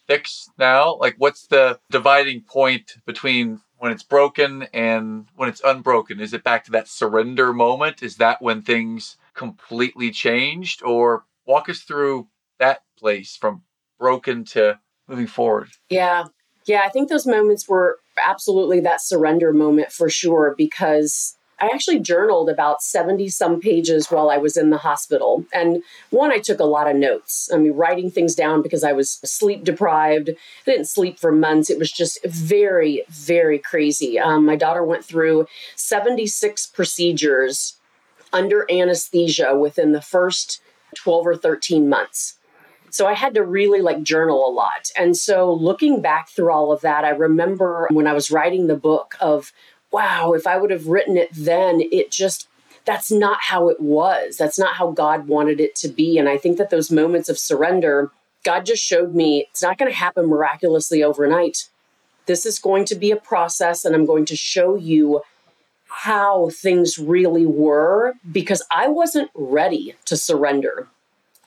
[0.08, 0.95] fixed now?
[0.95, 6.19] Like, what's the dividing point between when it's broken and when it's unbroken?
[6.19, 8.04] Is it back to that surrender moment?
[8.04, 10.84] Is that when things completely changed?
[10.84, 12.28] Or walk us through
[12.60, 13.63] that place from
[13.99, 15.69] broken to moving forward.
[15.89, 16.25] Yeah.
[16.65, 16.82] Yeah.
[16.84, 22.49] I think those moments were absolutely that surrender moment for sure because I actually journaled
[22.49, 25.45] about 70 some pages while I was in the hospital.
[25.53, 27.49] And one, I took a lot of notes.
[27.53, 30.29] I mean, writing things down because I was sleep deprived.
[30.29, 31.69] I didn't sleep for months.
[31.69, 34.19] It was just very, very crazy.
[34.19, 37.77] Um, my daughter went through 76 procedures
[38.33, 40.61] under anesthesia within the first
[40.95, 42.37] 12 or 13 months.
[42.89, 44.89] So I had to really like journal a lot.
[44.97, 48.77] And so looking back through all of that, I remember when I was writing the
[48.77, 49.51] book of
[49.91, 52.47] wow, if I would have written it then, it just,
[52.85, 54.37] that's not how it was.
[54.37, 56.17] That's not how God wanted it to be.
[56.17, 58.11] And I think that those moments of surrender,
[58.43, 61.69] God just showed me it's not going to happen miraculously overnight.
[62.25, 65.21] This is going to be a process, and I'm going to show you
[65.87, 70.87] how things really were because I wasn't ready to surrender.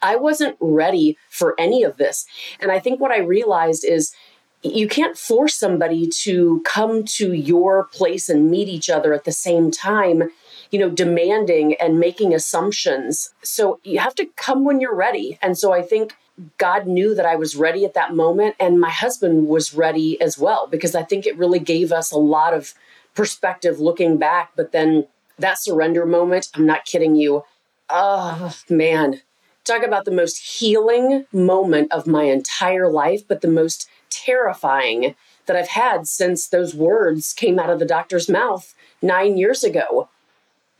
[0.01, 2.27] I wasn't ready for any of this.
[2.61, 4.15] And I think what I realized is
[4.63, 9.33] you can't force somebody to come to your place and meet each other at the
[9.33, 10.31] same time
[10.71, 13.33] you know demanding and making assumptions.
[13.43, 15.39] So you have to come when you're ready.
[15.43, 16.17] And so i think
[16.57, 20.39] god knew that i was ready at that moment and my husband was ready as
[20.39, 22.75] well because i think it really gave us a lot of
[23.15, 24.53] perspective looking back.
[24.55, 25.07] But then
[25.39, 27.45] that surrender moment i'm not kidding you.
[27.91, 29.23] Oh man
[29.69, 35.15] talk about the most healing moment of my entire life but the most terrifying
[35.47, 40.09] that I've had since those words came out of the doctor's mouth nine years ago.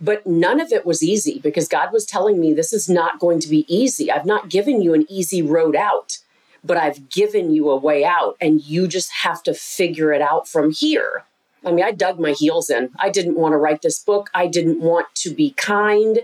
[0.01, 3.41] But none of it was easy because God was telling me this is not going
[3.41, 4.13] to be easy.
[4.13, 6.19] I've not given you an easy road out,
[6.63, 10.47] but I've given you a way out, and you just have to figure it out
[10.47, 11.25] from here.
[11.65, 12.91] I mean, I dug my heels in.
[12.99, 14.31] I didn't want to write this book.
[14.33, 16.21] I didn't want to be kind.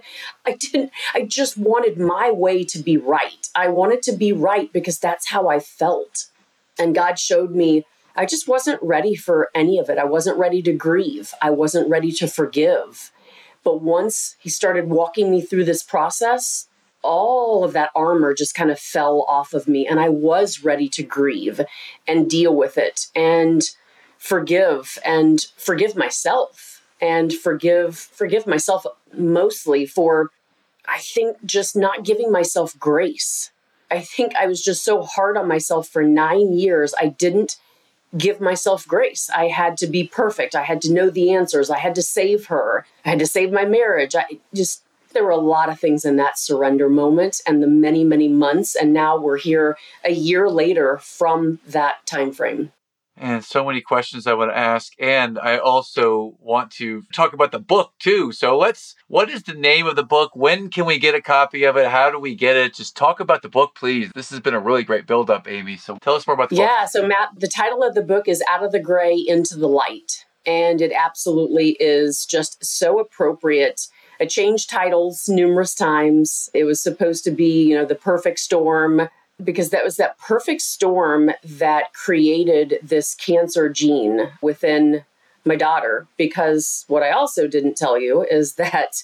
[0.47, 3.49] I didn't, I just wanted my way to be right.
[3.55, 6.27] I wanted to be right because that's how I felt.
[6.79, 7.85] And God showed me
[8.17, 9.99] I just wasn't ready for any of it.
[9.99, 11.35] I wasn't ready to grieve.
[11.43, 13.11] I wasn't ready to forgive.
[13.65, 16.69] But once He started walking me through this process,
[17.03, 19.87] all of that armor just kind of fell off of me.
[19.87, 21.61] And I was ready to grieve
[22.07, 23.63] and deal with it and
[24.25, 30.31] forgive and forgive myself and forgive forgive myself mostly for
[30.87, 33.51] I think just not giving myself grace
[33.91, 36.95] I think I was just so hard on myself for nine years.
[36.99, 37.57] I didn't
[38.17, 39.31] give myself grace.
[39.31, 40.57] I had to be perfect.
[40.57, 41.71] I had to know the answers.
[41.71, 42.87] I had to save her.
[43.05, 44.17] I had to save my marriage.
[44.17, 44.83] I just,
[45.13, 48.75] there were a lot of things in that surrender moment and the many, many months.
[48.75, 52.73] And now we're here a year later from that time frame
[53.17, 54.93] and so many questions I want to ask.
[54.99, 58.33] And I also want to talk about the book too.
[58.33, 60.35] So let's, what is the name of the book?
[60.35, 61.89] When can we get a copy of it?
[61.89, 62.75] How do we get it?
[62.75, 64.11] Just talk about the book, please.
[64.15, 65.77] This has been a really great build up, Amy.
[65.77, 66.77] So tell us more about the yeah, book.
[66.81, 66.87] Yeah.
[66.87, 70.25] So, Matt, the title of the book is Out of the Gray into the Light.
[70.47, 73.81] And it absolutely is just so appropriate.
[74.21, 76.51] I changed titles numerous times.
[76.53, 79.09] It was supposed to be, you know, the perfect storm
[79.43, 85.05] because that was that perfect storm that created this cancer gene within
[85.45, 86.07] my daughter.
[86.17, 89.03] Because what I also didn't tell you is that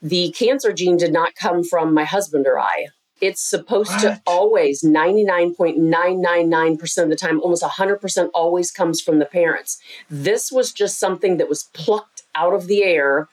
[0.00, 2.86] the cancer gene did not come from my husband or I.
[3.20, 4.00] It's supposed what?
[4.02, 9.80] to always 99.999% of the time, almost 100% always comes from the parents.
[10.08, 13.26] This was just something that was plucked out of the air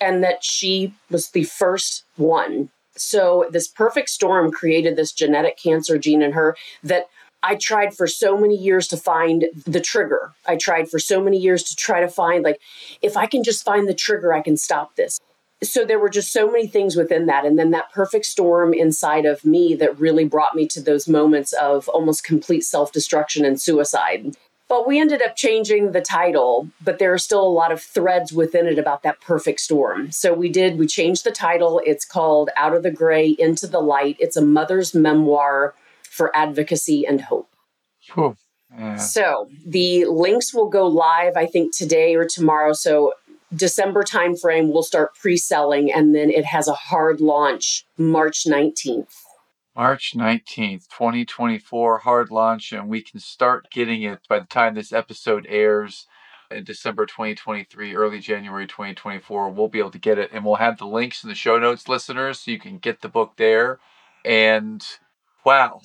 [0.00, 2.70] and that she was the first one.
[3.00, 7.08] So, this perfect storm created this genetic cancer gene in her that
[7.42, 10.32] I tried for so many years to find the trigger.
[10.46, 12.60] I tried for so many years to try to find, like,
[13.00, 15.20] if I can just find the trigger, I can stop this.
[15.62, 17.44] So there were just so many things within that.
[17.44, 21.52] And then that perfect storm inside of me that really brought me to those moments
[21.52, 24.36] of almost complete self-destruction and suicide
[24.68, 28.32] but we ended up changing the title but there are still a lot of threads
[28.32, 32.50] within it about that perfect storm so we did we changed the title it's called
[32.56, 37.48] out of the gray into the light it's a mother's memoir for advocacy and hope
[38.10, 38.36] Cool.
[38.76, 38.96] Yeah.
[38.96, 42.72] So the links will go live, I think, today or tomorrow.
[42.72, 43.14] So
[43.54, 49.14] December timeframe, we'll start pre-selling, and then it has a hard launch March 19th.
[49.78, 54.92] March 19th, 2024, hard launch, and we can start getting it by the time this
[54.92, 56.06] episode airs
[56.50, 59.50] in December 2023, early January 2024.
[59.50, 61.88] We'll be able to get it, and we'll have the links in the show notes,
[61.88, 63.78] listeners, so you can get the book there.
[64.24, 64.84] And
[65.44, 65.80] wow,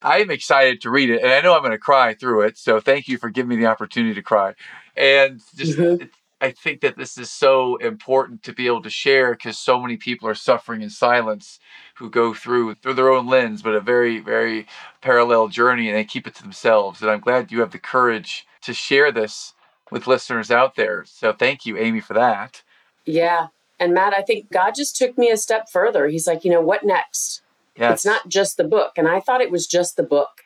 [0.00, 2.56] I'm excited to read it, and I know I'm going to cry through it.
[2.56, 4.54] So thank you for giving me the opportunity to cry.
[4.96, 6.06] And just mm-hmm.
[6.40, 9.96] I think that this is so important to be able to share because so many
[9.96, 11.58] people are suffering in silence
[11.94, 14.66] who go through through their own lens, but a very, very
[15.00, 17.00] parallel journey and they keep it to themselves.
[17.00, 19.54] And I'm glad you have the courage to share this
[19.90, 21.04] with listeners out there.
[21.06, 22.62] So thank you, Amy, for that.
[23.06, 23.48] Yeah.
[23.78, 26.08] And Matt, I think God just took me a step further.
[26.08, 27.42] He's like, you know, what next?
[27.76, 27.92] Yes.
[27.92, 28.92] It's not just the book.
[28.96, 30.45] And I thought it was just the book.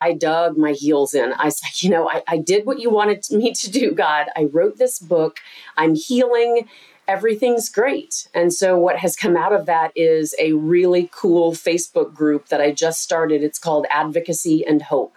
[0.00, 1.32] I dug my heels in.
[1.34, 4.26] I said, you know, I, I did what you wanted me to do, God.
[4.36, 5.38] I wrote this book.
[5.76, 6.68] I'm healing.
[7.06, 8.28] Everything's great.
[8.34, 12.60] And so, what has come out of that is a really cool Facebook group that
[12.60, 13.42] I just started.
[13.42, 15.16] It's called Advocacy and Hope.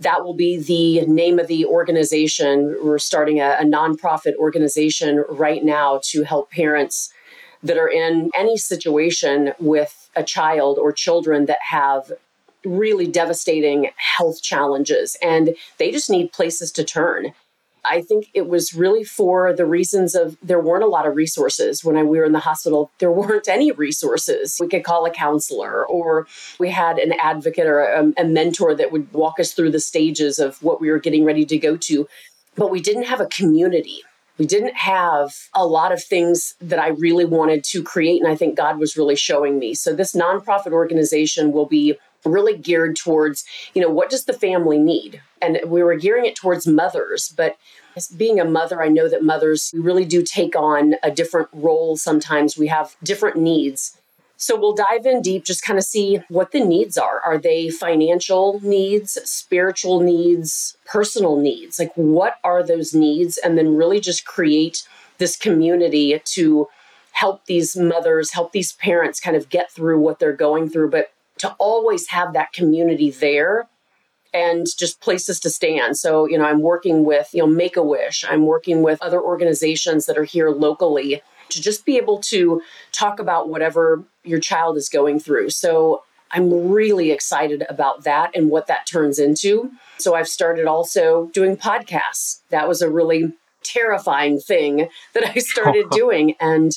[0.00, 2.76] That will be the name of the organization.
[2.82, 7.12] We're starting a, a nonprofit organization right now to help parents
[7.62, 12.12] that are in any situation with a child or children that have
[12.68, 17.32] really devastating health challenges and they just need places to turn.
[17.84, 21.84] I think it was really for the reasons of there weren't a lot of resources
[21.84, 22.90] when I, we were in the hospital.
[22.98, 24.58] There weren't any resources.
[24.60, 26.26] We could call a counselor, or
[26.58, 29.80] we had an advocate or a, um, a mentor that would walk us through the
[29.80, 32.06] stages of what we were getting ready to go to.
[32.56, 34.02] But we didn't have a community.
[34.38, 38.22] We didn't have a lot of things that I really wanted to create.
[38.22, 39.74] And I think God was really showing me.
[39.74, 41.96] So, this nonprofit organization will be
[42.32, 45.20] really geared towards, you know, what does the family need?
[45.40, 47.56] And we were gearing it towards mothers, but
[47.96, 51.96] as being a mother, I know that mothers really do take on a different role
[51.96, 52.56] sometimes.
[52.56, 53.96] We have different needs.
[54.36, 57.20] So we'll dive in deep, just kind of see what the needs are.
[57.20, 61.80] Are they financial needs, spiritual needs, personal needs?
[61.80, 63.36] Like, what are those needs?
[63.36, 64.86] And then really just create
[65.18, 66.68] this community to
[67.10, 71.10] help these mothers, help these parents kind of get through what they're going through, but
[71.38, 73.68] to always have that community there
[74.34, 75.96] and just places to stand.
[75.96, 79.20] So, you know, I'm working with, you know, Make a Wish, I'm working with other
[79.20, 82.60] organizations that are here locally to just be able to
[82.92, 85.50] talk about whatever your child is going through.
[85.50, 89.70] So, I'm really excited about that and what that turns into.
[89.96, 92.40] So, I've started also doing podcasts.
[92.50, 96.34] That was a really terrifying thing that I started doing.
[96.40, 96.76] And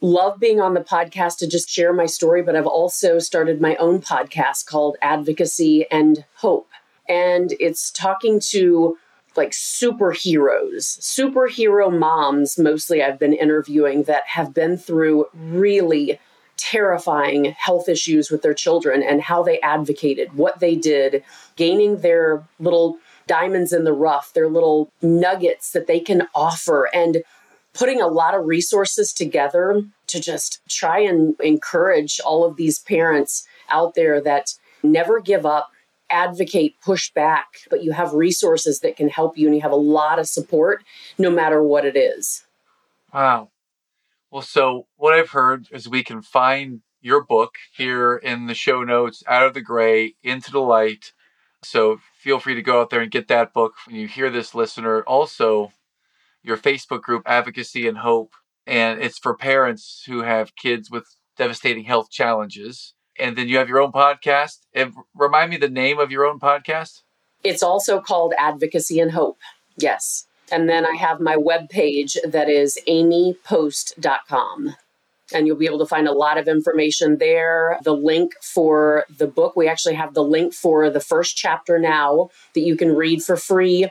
[0.00, 3.76] love being on the podcast to just share my story, but I've also started my
[3.76, 6.68] own podcast called Advocacy and Hope.
[7.08, 8.96] And it's talking to
[9.36, 16.18] like superheroes, superhero moms, mostly I've been interviewing that have been through really
[16.56, 21.22] terrifying health issues with their children and how they advocated, what they did,
[21.56, 26.88] gaining their little diamonds in the rough, their little nuggets that they can offer.
[26.94, 27.22] And
[27.76, 33.46] putting a lot of resources together to just try and encourage all of these parents
[33.68, 35.70] out there that never give up,
[36.08, 39.76] advocate, push back, but you have resources that can help you and you have a
[39.76, 40.84] lot of support
[41.18, 42.44] no matter what it is.
[43.12, 43.50] Wow.
[44.30, 48.82] Well, so what I've heard is we can find your book here in the show
[48.84, 51.12] notes, Out of the Gray, Into the Light.
[51.62, 54.54] So feel free to go out there and get that book when you hear this
[54.54, 55.02] listener.
[55.02, 55.72] Also,
[56.46, 58.32] your Facebook group, Advocacy and Hope,
[58.66, 61.04] and it's for parents who have kids with
[61.36, 62.94] devastating health challenges.
[63.18, 64.58] and then you have your own podcast.
[64.74, 67.02] And remind me the name of your own podcast.
[67.42, 69.38] It's also called Advocacy and Hope.
[69.78, 70.26] Yes.
[70.52, 74.76] And then I have my webpage that is amypost.com.
[75.32, 77.80] And you'll be able to find a lot of information there.
[77.82, 82.30] The link for the book, we actually have the link for the first chapter now
[82.54, 83.90] that you can read for free.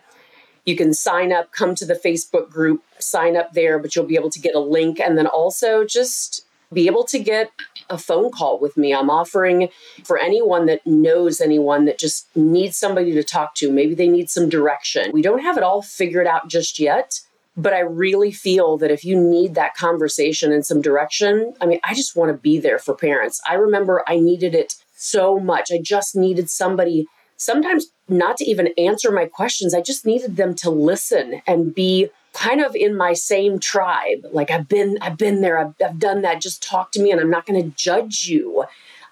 [0.66, 4.16] You can sign up, come to the Facebook group, sign up there, but you'll be
[4.16, 5.00] able to get a link.
[5.00, 7.52] And then also just be able to get
[7.90, 8.94] a phone call with me.
[8.94, 9.70] I'm offering
[10.04, 13.72] for anyone that knows anyone that just needs somebody to talk to.
[13.72, 15.12] Maybe they need some direction.
[15.14, 17.22] We don't have it all figured out just yet,
[17.56, 21.80] but I really feel that if you need that conversation and some direction, I mean,
[21.84, 23.40] I just want to be there for parents.
[23.48, 25.70] I remember I needed it so much.
[25.72, 27.06] I just needed somebody
[27.38, 29.74] sometimes not to even answer my questions.
[29.74, 34.26] I just needed them to listen and be kind of in my same tribe.
[34.32, 35.58] Like i've been i've been there.
[35.58, 36.42] I've, I've done that.
[36.42, 38.66] Just talk to me and i'm not going to judge you.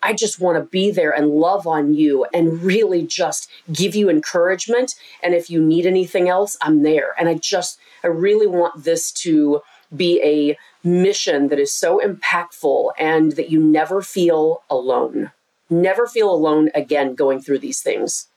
[0.05, 4.09] I just want to be there and love on you and really just give you
[4.09, 4.95] encouragement.
[5.21, 7.15] And if you need anything else i'm there.
[7.17, 9.61] And i just i really want this to
[9.95, 15.31] be a mission that is so impactful and that you never feel alone
[15.69, 18.27] never feel alone again going through these things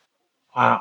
[0.55, 0.81] wow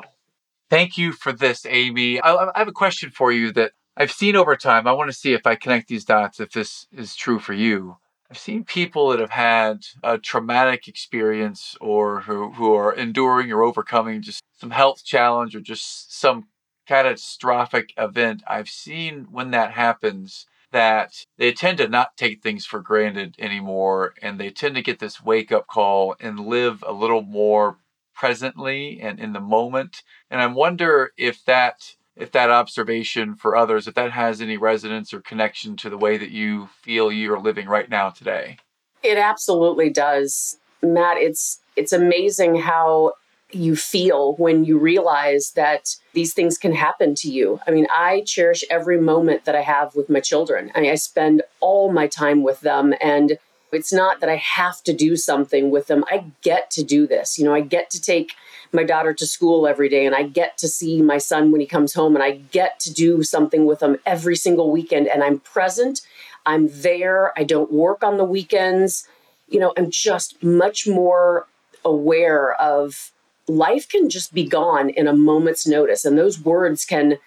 [0.68, 2.20] Thank you for this, Amy.
[2.20, 5.32] I, have a question for you that I've seen over time, I want to see
[5.32, 7.98] if I connect these dots, if this is true for you.
[8.28, 13.62] I've seen people that have had a traumatic experience or who, who are enduring or
[13.62, 16.48] overcoming just some health challenge or just some
[16.86, 18.42] catastrophic event.
[18.48, 24.14] I've seen when that happens that they tend to not take things for granted anymore
[24.20, 27.78] and they tend to get this wake up call and live a little more
[28.14, 30.02] presently and in the moment.
[30.30, 35.12] And I wonder if that if that observation for others, if that has any resonance
[35.12, 38.56] or connection to the way that you feel you're living right now today.
[39.02, 40.56] It absolutely does.
[40.82, 43.12] Matt, it's it's amazing how
[43.56, 47.60] you feel when you realize that these things can happen to you.
[47.66, 50.70] I mean, I cherish every moment that I have with my children.
[50.74, 53.38] I mean, I spend all my time with them and
[53.72, 56.04] it's not that I have to do something with them.
[56.10, 57.38] I get to do this.
[57.38, 58.34] You know, I get to take
[58.72, 61.66] my daughter to school every day and I get to see my son when he
[61.66, 65.40] comes home and I get to do something with him every single weekend and I'm
[65.40, 66.00] present.
[66.44, 67.32] I'm there.
[67.38, 69.08] I don't work on the weekends.
[69.48, 71.46] You know, I'm just much more
[71.84, 73.12] aware of
[73.48, 77.18] life can just be gone in a moment's notice and those words can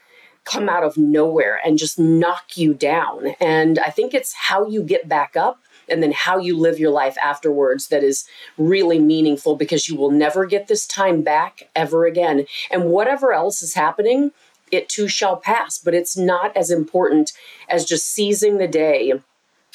[0.45, 3.27] come out of nowhere and just knock you down.
[3.39, 6.91] And I think it's how you get back up and then how you live your
[6.91, 12.05] life afterwards that is really meaningful because you will never get this time back ever
[12.05, 12.45] again.
[12.71, 14.31] And whatever else is happening,
[14.71, 17.31] it too shall pass, but it's not as important
[17.67, 19.13] as just seizing the day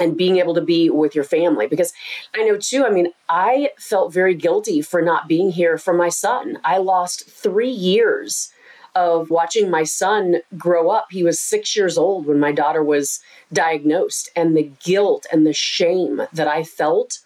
[0.01, 1.93] and being able to be with your family because
[2.35, 6.09] i know too i mean i felt very guilty for not being here for my
[6.09, 8.53] son i lost three years
[8.95, 11.09] of watching my son grow up.
[11.11, 13.21] He was six years old when my daughter was
[13.53, 17.19] diagnosed, and the guilt and the shame that I felt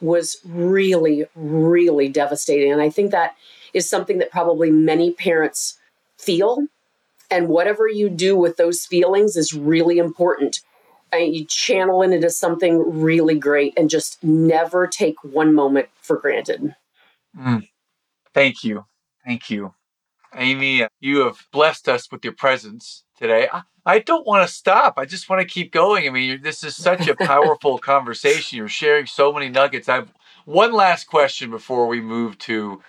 [0.00, 2.72] was really, really devastating.
[2.72, 3.36] And I think that
[3.72, 5.78] is something that probably many parents
[6.18, 6.66] feel.
[7.30, 10.60] And whatever you do with those feelings is really important.
[11.16, 16.16] And you channel it into something really great and just never take one moment for
[16.16, 16.74] granted.
[17.38, 17.68] Mm.
[18.32, 18.84] Thank you.
[19.24, 19.74] Thank you.
[20.36, 23.48] Amy, you have blessed us with your presence today.
[23.52, 24.94] I, I don't want to stop.
[24.96, 26.06] I just want to keep going.
[26.06, 28.58] I mean, this is such a powerful conversation.
[28.58, 29.88] You're sharing so many nuggets.
[29.88, 30.12] I have
[30.44, 32.82] one last question before we move to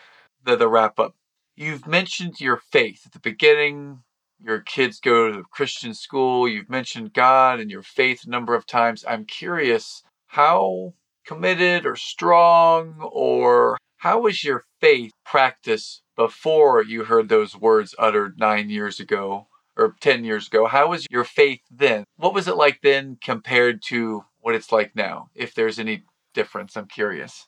[0.44, 1.16] the, the wrap up.
[1.56, 4.04] You've mentioned your faith at the beginning.
[4.44, 6.48] Your kids go to Christian school.
[6.48, 9.06] You've mentioned God and your faith a number of times.
[9.08, 10.94] I'm curious how
[11.26, 18.38] committed or strong or how was your faith practice before you heard those words uttered
[18.38, 20.68] nine years ago or 10 years ago?
[20.68, 22.04] How was your faith then?
[22.18, 25.30] What was it like then compared to what it's like now?
[25.34, 27.48] If there's any difference, I'm curious.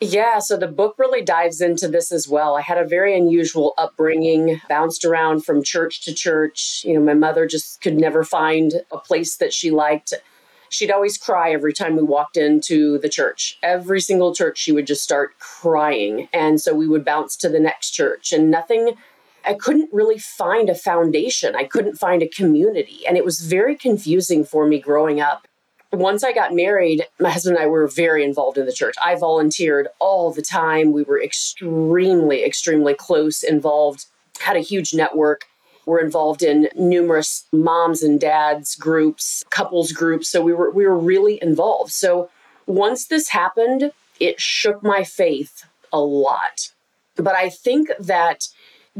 [0.00, 2.56] Yeah, so the book really dives into this as well.
[2.56, 6.82] I had a very unusual upbringing, bounced around from church to church.
[6.84, 10.14] You know, my mother just could never find a place that she liked
[10.68, 13.58] she'd always cry every time we walked into the church.
[13.62, 16.28] Every single church, she would just start crying.
[16.32, 18.94] And so we would bounce to the next church, and nothing.
[19.44, 21.56] I couldn't really find a foundation.
[21.56, 23.06] I couldn't find a community.
[23.06, 25.47] And it was very confusing for me growing up.
[25.92, 28.94] Once I got married, my husband and I were very involved in the church.
[29.02, 30.92] I volunteered all the time.
[30.92, 34.06] We were extremely, extremely close, involved,
[34.40, 35.46] had a huge network.
[35.86, 40.28] We're involved in numerous moms and dads groups, couples groups.
[40.28, 41.92] So we were we were really involved.
[41.92, 42.28] So
[42.66, 46.70] once this happened, it shook my faith a lot.
[47.16, 48.48] But I think that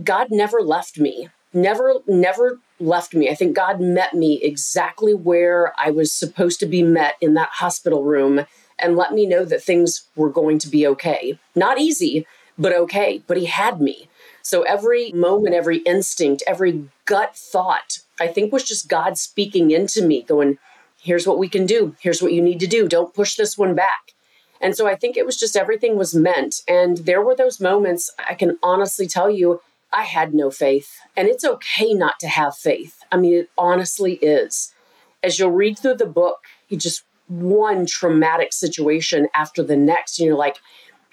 [0.02, 1.28] God never left me.
[1.52, 3.28] Never, never left me.
[3.28, 7.50] I think God met me exactly where I was supposed to be met in that
[7.54, 8.46] hospital room
[8.78, 11.38] and let me know that things were going to be okay.
[11.54, 12.26] Not easy,
[12.56, 13.22] but okay.
[13.26, 14.08] But He had me.
[14.42, 20.02] So every moment, every instinct, every gut thought, I think was just God speaking into
[20.02, 20.58] me, going,
[21.00, 21.96] here's what we can do.
[22.00, 22.88] Here's what you need to do.
[22.88, 24.14] Don't push this one back.
[24.60, 26.62] And so I think it was just everything was meant.
[26.66, 29.60] And there were those moments, I can honestly tell you,
[29.92, 31.00] I had no faith.
[31.16, 33.00] And it's okay not to have faith.
[33.10, 34.74] I mean, it honestly is.
[35.22, 40.18] As you'll read through the book, you just one traumatic situation after the next.
[40.18, 40.58] And you're like,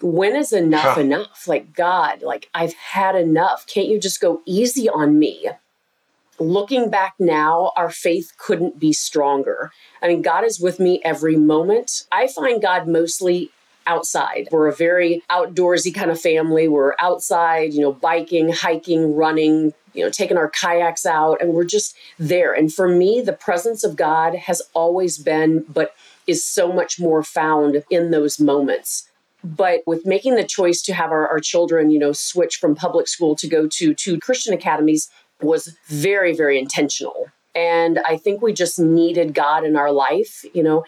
[0.02, 1.02] when is enough huh.
[1.02, 1.48] enough?
[1.48, 3.66] Like, God, like, I've had enough.
[3.68, 5.50] Can't you just go easy on me?
[6.38, 9.72] Looking back now, our faith couldn't be stronger.
[10.02, 12.04] I mean, God is with me every moment.
[12.12, 13.52] I find God mostly
[13.88, 14.48] outside.
[14.52, 16.68] We're a very outdoorsy kind of family.
[16.68, 21.64] We're outside, you know, biking, hiking, running, you know, taking our kayaks out, and we're
[21.64, 22.54] just there.
[22.54, 25.94] And for me, the presence of God has always been, but
[26.28, 29.10] is so much more found in those moments.
[29.44, 33.08] But with making the choice to have our, our children, you know, switch from public
[33.08, 35.10] school to go to two Christian academies
[35.42, 37.28] was very, very intentional.
[37.54, 40.44] And I think we just needed God in our life.
[40.54, 40.84] You know,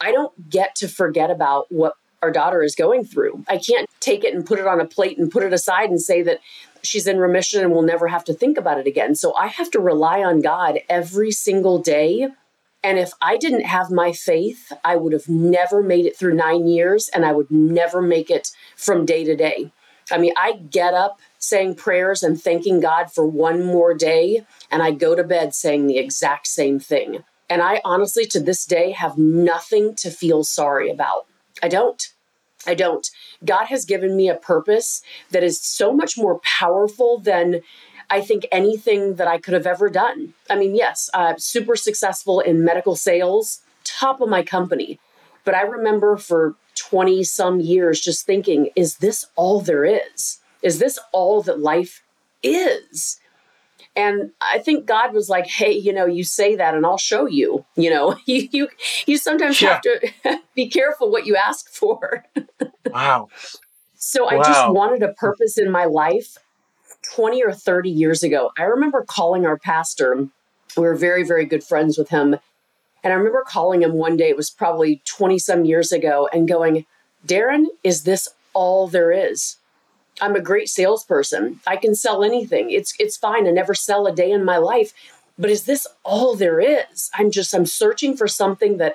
[0.00, 3.44] I don't get to forget about what our daughter is going through.
[3.48, 6.00] I can't take it and put it on a plate and put it aside and
[6.00, 6.40] say that
[6.82, 9.14] she's in remission and we'll never have to think about it again.
[9.14, 12.28] So I have to rely on God every single day.
[12.84, 16.66] And if I didn't have my faith, I would have never made it through nine
[16.66, 19.72] years and I would never make it from day to day.
[20.10, 24.82] I mean, I get up saying prayers and thanking God for one more day, and
[24.82, 27.24] I go to bed saying the exact same thing.
[27.48, 31.26] And I honestly, to this day, have nothing to feel sorry about.
[31.62, 32.02] I don't.
[32.66, 33.08] I don't.
[33.44, 37.60] God has given me a purpose that is so much more powerful than
[38.10, 40.34] I think anything that I could have ever done.
[40.50, 45.00] I mean, yes, uh, super successful in medical sales, top of my company.
[45.44, 50.38] But I remember for 20 some years just thinking, is this all there is?
[50.62, 52.02] Is this all that life
[52.42, 53.18] is?
[53.94, 57.26] And I think God was like, "Hey, you know, you say that, and I'll show
[57.26, 57.64] you.
[57.76, 58.68] You know, you you,
[59.06, 59.74] you sometimes yeah.
[59.74, 62.24] have to be careful what you ask for."
[62.86, 63.28] wow.
[63.94, 64.30] So wow.
[64.30, 66.36] I just wanted a purpose in my life.
[67.14, 70.28] Twenty or thirty years ago, I remember calling our pastor.
[70.76, 72.36] We were very, very good friends with him,
[73.02, 74.28] and I remember calling him one day.
[74.28, 76.86] It was probably twenty some years ago, and going,
[77.26, 79.56] "Darren, is this all there is?"
[80.22, 81.60] I'm a great salesperson.
[81.66, 82.70] I can sell anything.
[82.70, 83.48] It's it's fine.
[83.48, 84.92] I never sell a day in my life.
[85.36, 87.10] But is this all there is?
[87.14, 88.94] I'm just I'm searching for something that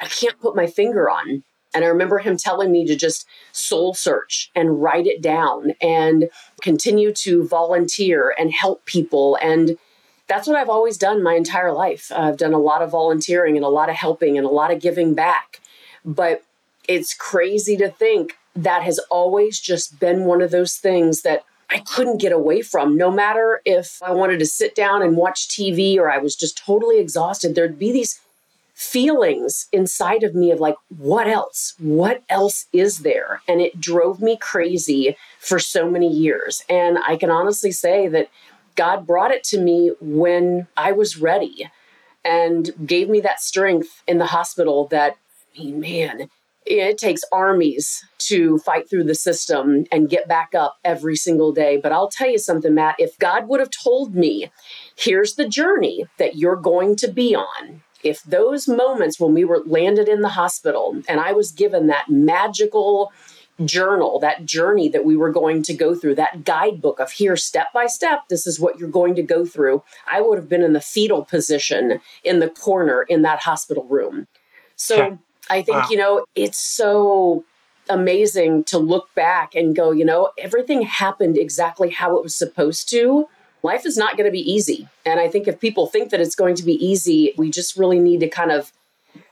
[0.00, 1.44] I can't put my finger on.
[1.74, 6.28] And I remember him telling me to just soul search and write it down and
[6.60, 9.38] continue to volunteer and help people.
[9.40, 9.78] And
[10.26, 12.10] that's what I've always done my entire life.
[12.14, 14.80] I've done a lot of volunteering and a lot of helping and a lot of
[14.80, 15.60] giving back.
[16.04, 16.42] But
[16.88, 21.78] it's crazy to think that has always just been one of those things that I
[21.80, 22.96] couldn't get away from.
[22.96, 26.58] No matter if I wanted to sit down and watch TV or I was just
[26.58, 28.20] totally exhausted, there'd be these
[28.74, 31.74] feelings inside of me of like, what else?
[31.78, 33.40] What else is there?
[33.48, 36.64] And it drove me crazy for so many years.
[36.68, 38.28] And I can honestly say that
[38.74, 41.70] God brought it to me when I was ready
[42.24, 45.16] and gave me that strength in the hospital that,
[45.56, 46.30] I mean, man,
[46.66, 51.76] it takes armies to fight through the system and get back up every single day.
[51.76, 54.50] But I'll tell you something, Matt, if God would have told me,
[54.96, 59.62] here's the journey that you're going to be on, if those moments when we were
[59.64, 63.12] landed in the hospital and I was given that magical
[63.64, 67.72] journal, that journey that we were going to go through, that guidebook of here, step
[67.72, 70.72] by step, this is what you're going to go through, I would have been in
[70.72, 74.26] the fetal position in the corner in that hospital room.
[74.76, 75.18] So,
[75.50, 75.88] I think, wow.
[75.90, 77.44] you know, it's so
[77.88, 82.88] amazing to look back and go, you know, everything happened exactly how it was supposed
[82.90, 83.28] to.
[83.62, 84.88] Life is not going to be easy.
[85.06, 87.98] And I think if people think that it's going to be easy, we just really
[87.98, 88.72] need to kind of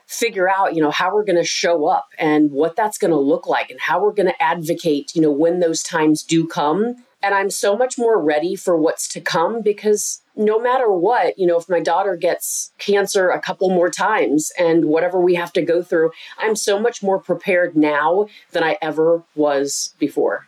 [0.06, 3.18] figure out, you know, how we're going to show up and what that's going to
[3.18, 6.96] look like and how we're going to advocate, you know, when those times do come.
[7.22, 11.46] And I'm so much more ready for what's to come because no matter what, you
[11.46, 15.62] know, if my daughter gets cancer a couple more times and whatever we have to
[15.62, 20.46] go through, I'm so much more prepared now than I ever was before.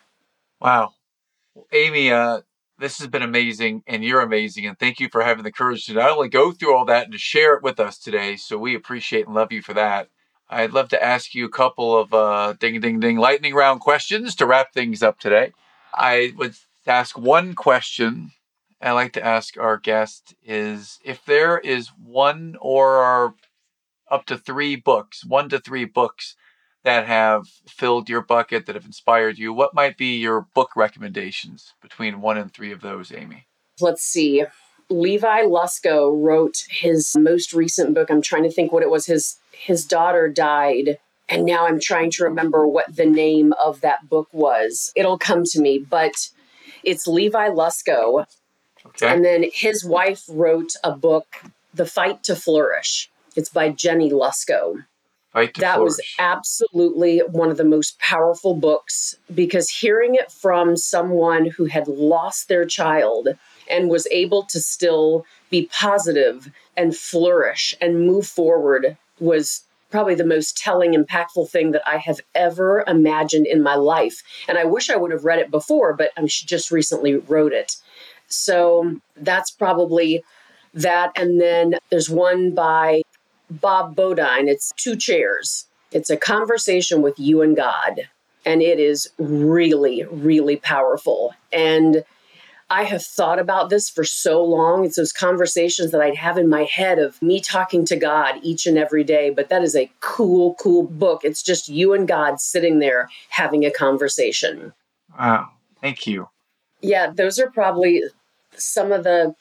[0.60, 0.94] Wow.
[1.72, 2.40] Amy, uh,
[2.78, 4.66] this has been amazing and you're amazing.
[4.66, 7.12] And thank you for having the courage to not only go through all that and
[7.12, 8.36] to share it with us today.
[8.36, 10.08] So we appreciate and love you for that.
[10.48, 14.34] I'd love to ask you a couple of uh, ding, ding, ding lightning round questions
[14.36, 15.52] to wrap things up today.
[15.94, 16.54] I would
[16.86, 18.32] ask one question
[18.84, 23.34] I like to ask our guest is if there is one or
[24.10, 26.36] up to three books, one to three books
[26.82, 31.72] that have filled your bucket, that have inspired you, what might be your book recommendations
[31.80, 33.46] between one and three of those, Amy?
[33.80, 34.44] Let's see.
[34.90, 38.10] Levi Lusko wrote his most recent book.
[38.10, 39.06] I'm trying to think what it was.
[39.06, 40.98] His his daughter died,
[41.28, 44.92] and now I'm trying to remember what the name of that book was.
[44.94, 46.12] It'll come to me, but
[46.82, 48.26] it's Levi Lusko.
[48.86, 49.08] Okay.
[49.08, 51.26] And then his wife wrote a book,
[51.72, 53.10] The Fight to Flourish.
[53.34, 54.84] It's by Jennie Lusko.
[55.32, 55.96] Fight to that flourish.
[55.96, 61.88] was absolutely one of the most powerful books because hearing it from someone who had
[61.88, 63.28] lost their child
[63.68, 69.62] and was able to still be positive and flourish and move forward was
[69.94, 74.24] probably the most telling, impactful thing that I have ever imagined in my life.
[74.48, 77.76] And I wish I would have read it before, but she just recently wrote it.
[78.26, 80.24] So that's probably
[80.74, 81.12] that.
[81.14, 83.02] And then there's one by
[83.48, 84.48] Bob Beaudine.
[84.48, 85.66] It's two chairs.
[85.92, 88.08] It's a conversation with you and God.
[88.44, 91.34] And it is really, really powerful.
[91.52, 92.02] And
[92.70, 94.84] I have thought about this for so long.
[94.84, 98.66] It's those conversations that I'd have in my head of me talking to God each
[98.66, 99.30] and every day.
[99.30, 101.20] But that is a cool, cool book.
[101.24, 104.72] It's just you and God sitting there having a conversation.
[105.18, 105.50] Wow.
[105.80, 106.28] Thank you.
[106.80, 108.02] Yeah, those are probably
[108.56, 109.34] some of the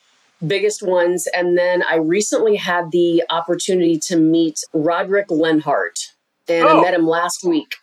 [0.46, 1.28] biggest ones.
[1.34, 6.00] And then I recently had the opportunity to meet Roderick Lenhart,
[6.48, 6.80] and oh.
[6.80, 7.76] I met him last week.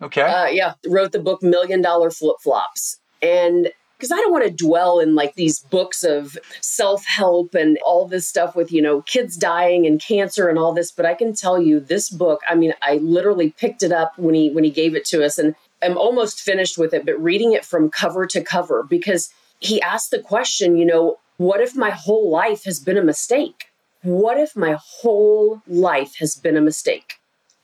[0.00, 0.22] Okay.
[0.22, 3.00] Uh, yeah, wrote the book Million Dollar Flip Flops.
[3.20, 7.78] And because I don't want to dwell in like these books of self help and
[7.84, 10.92] all this stuff with, you know, kids dying and cancer and all this.
[10.92, 14.34] But I can tell you this book, I mean, I literally picked it up when
[14.34, 17.52] he when he gave it to us and I'm almost finished with it, but reading
[17.52, 21.90] it from cover to cover because he asked the question, you know, what if my
[21.90, 23.66] whole life has been a mistake?
[24.02, 27.14] What if my whole life has been a mistake?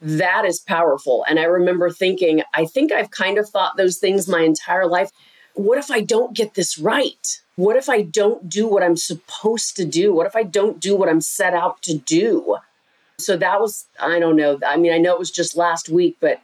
[0.00, 1.24] That is powerful.
[1.28, 5.10] And I remember thinking, I think I've kind of thought those things my entire life
[5.54, 7.40] what if I don't get this right?
[7.56, 10.12] What if I don't do what I'm supposed to do?
[10.12, 12.58] What if I don't do what I'm set out to do?
[13.18, 14.58] So that was, I don't know.
[14.66, 16.40] I mean, I know it was just last week, but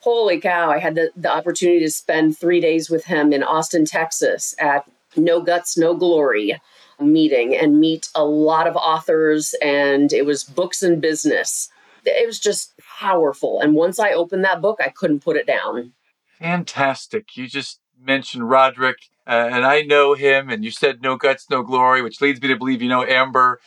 [0.00, 3.86] holy cow, I had the, the opportunity to spend three days with him in Austin,
[3.86, 4.84] Texas at
[5.16, 6.60] No Guts, No Glory
[7.00, 9.54] meeting and meet a lot of authors.
[9.62, 11.70] And it was books and business.
[12.04, 13.60] It was just powerful.
[13.60, 15.92] And once I opened that book, I couldn't put it down.
[16.38, 17.36] Fantastic.
[17.36, 21.62] You just mentioned Roderick, uh, and I know him, and you said no guts, no
[21.62, 23.60] glory, which leads me to believe you know Amber.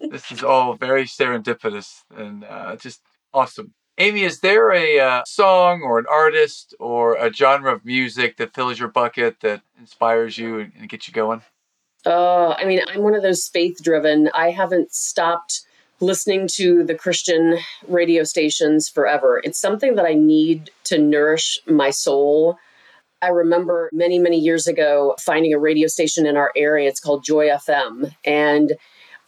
[0.00, 3.02] This is all very serendipitous and uh, just
[3.34, 3.74] awesome.
[3.98, 8.54] Amy, is there a uh, song or an artist or a genre of music that
[8.54, 11.42] fills your bucket that inspires you and, and gets you going?
[12.06, 14.30] Uh, I mean, I'm one of those faith driven.
[14.32, 15.62] I haven't stopped
[16.00, 17.58] listening to the Christian
[17.88, 19.40] radio stations forever.
[19.44, 22.56] It's something that I need to nourish my soul.
[23.22, 26.88] I remember many, many years ago finding a radio station in our area.
[26.88, 28.14] It's called Joy FM.
[28.24, 28.72] And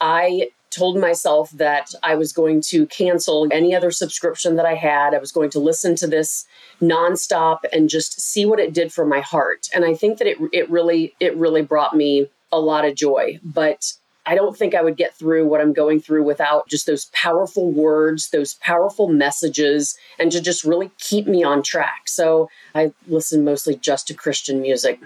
[0.01, 5.14] I told myself that I was going to cancel any other subscription that I had.
[5.14, 6.47] I was going to listen to this
[6.80, 9.68] nonstop and just see what it did for my heart.
[9.74, 13.38] And I think that it it really it really brought me a lot of joy.
[13.45, 13.93] But
[14.25, 17.70] I don't think I would get through what I'm going through without just those powerful
[17.70, 22.03] words, those powerful messages, and to just really keep me on track.
[22.07, 25.01] So I listen mostly just to Christian music.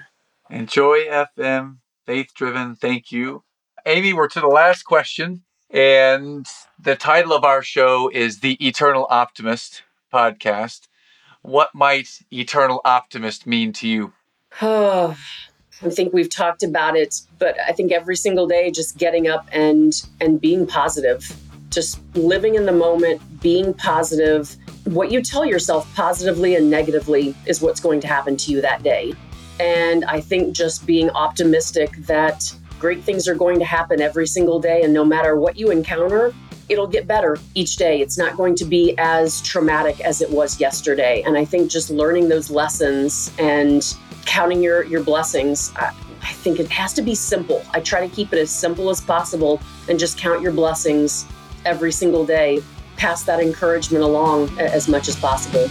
[0.51, 2.77] Enjoy FM, faith driven.
[2.77, 3.43] Thank you.
[3.87, 5.43] Amy, we're to the last question.
[5.71, 6.47] And
[6.79, 10.89] the title of our show is The Eternal Optimist podcast.
[11.43, 14.13] What might eternal optimist mean to you?
[15.83, 19.47] I think we've talked about it, but I think every single day just getting up
[19.53, 21.37] and and being positive,
[21.71, 24.57] just living in the moment, being positive.
[24.85, 28.83] What you tell yourself positively and negatively is what's going to happen to you that
[28.83, 29.15] day.
[29.59, 32.43] And I think just being optimistic that
[32.79, 36.35] great things are going to happen every single day and no matter what you encounter,
[36.69, 38.01] it'll get better each day.
[38.01, 41.23] It's not going to be as traumatic as it was yesterday.
[41.23, 43.83] And I think just learning those lessons and
[44.27, 45.73] counting your your blessings.
[45.77, 47.65] I, I think it has to be simple.
[47.73, 51.25] I try to keep it as simple as possible and just count your blessings
[51.65, 52.63] every single day.
[52.97, 55.69] Pass that encouragement along as much as possible.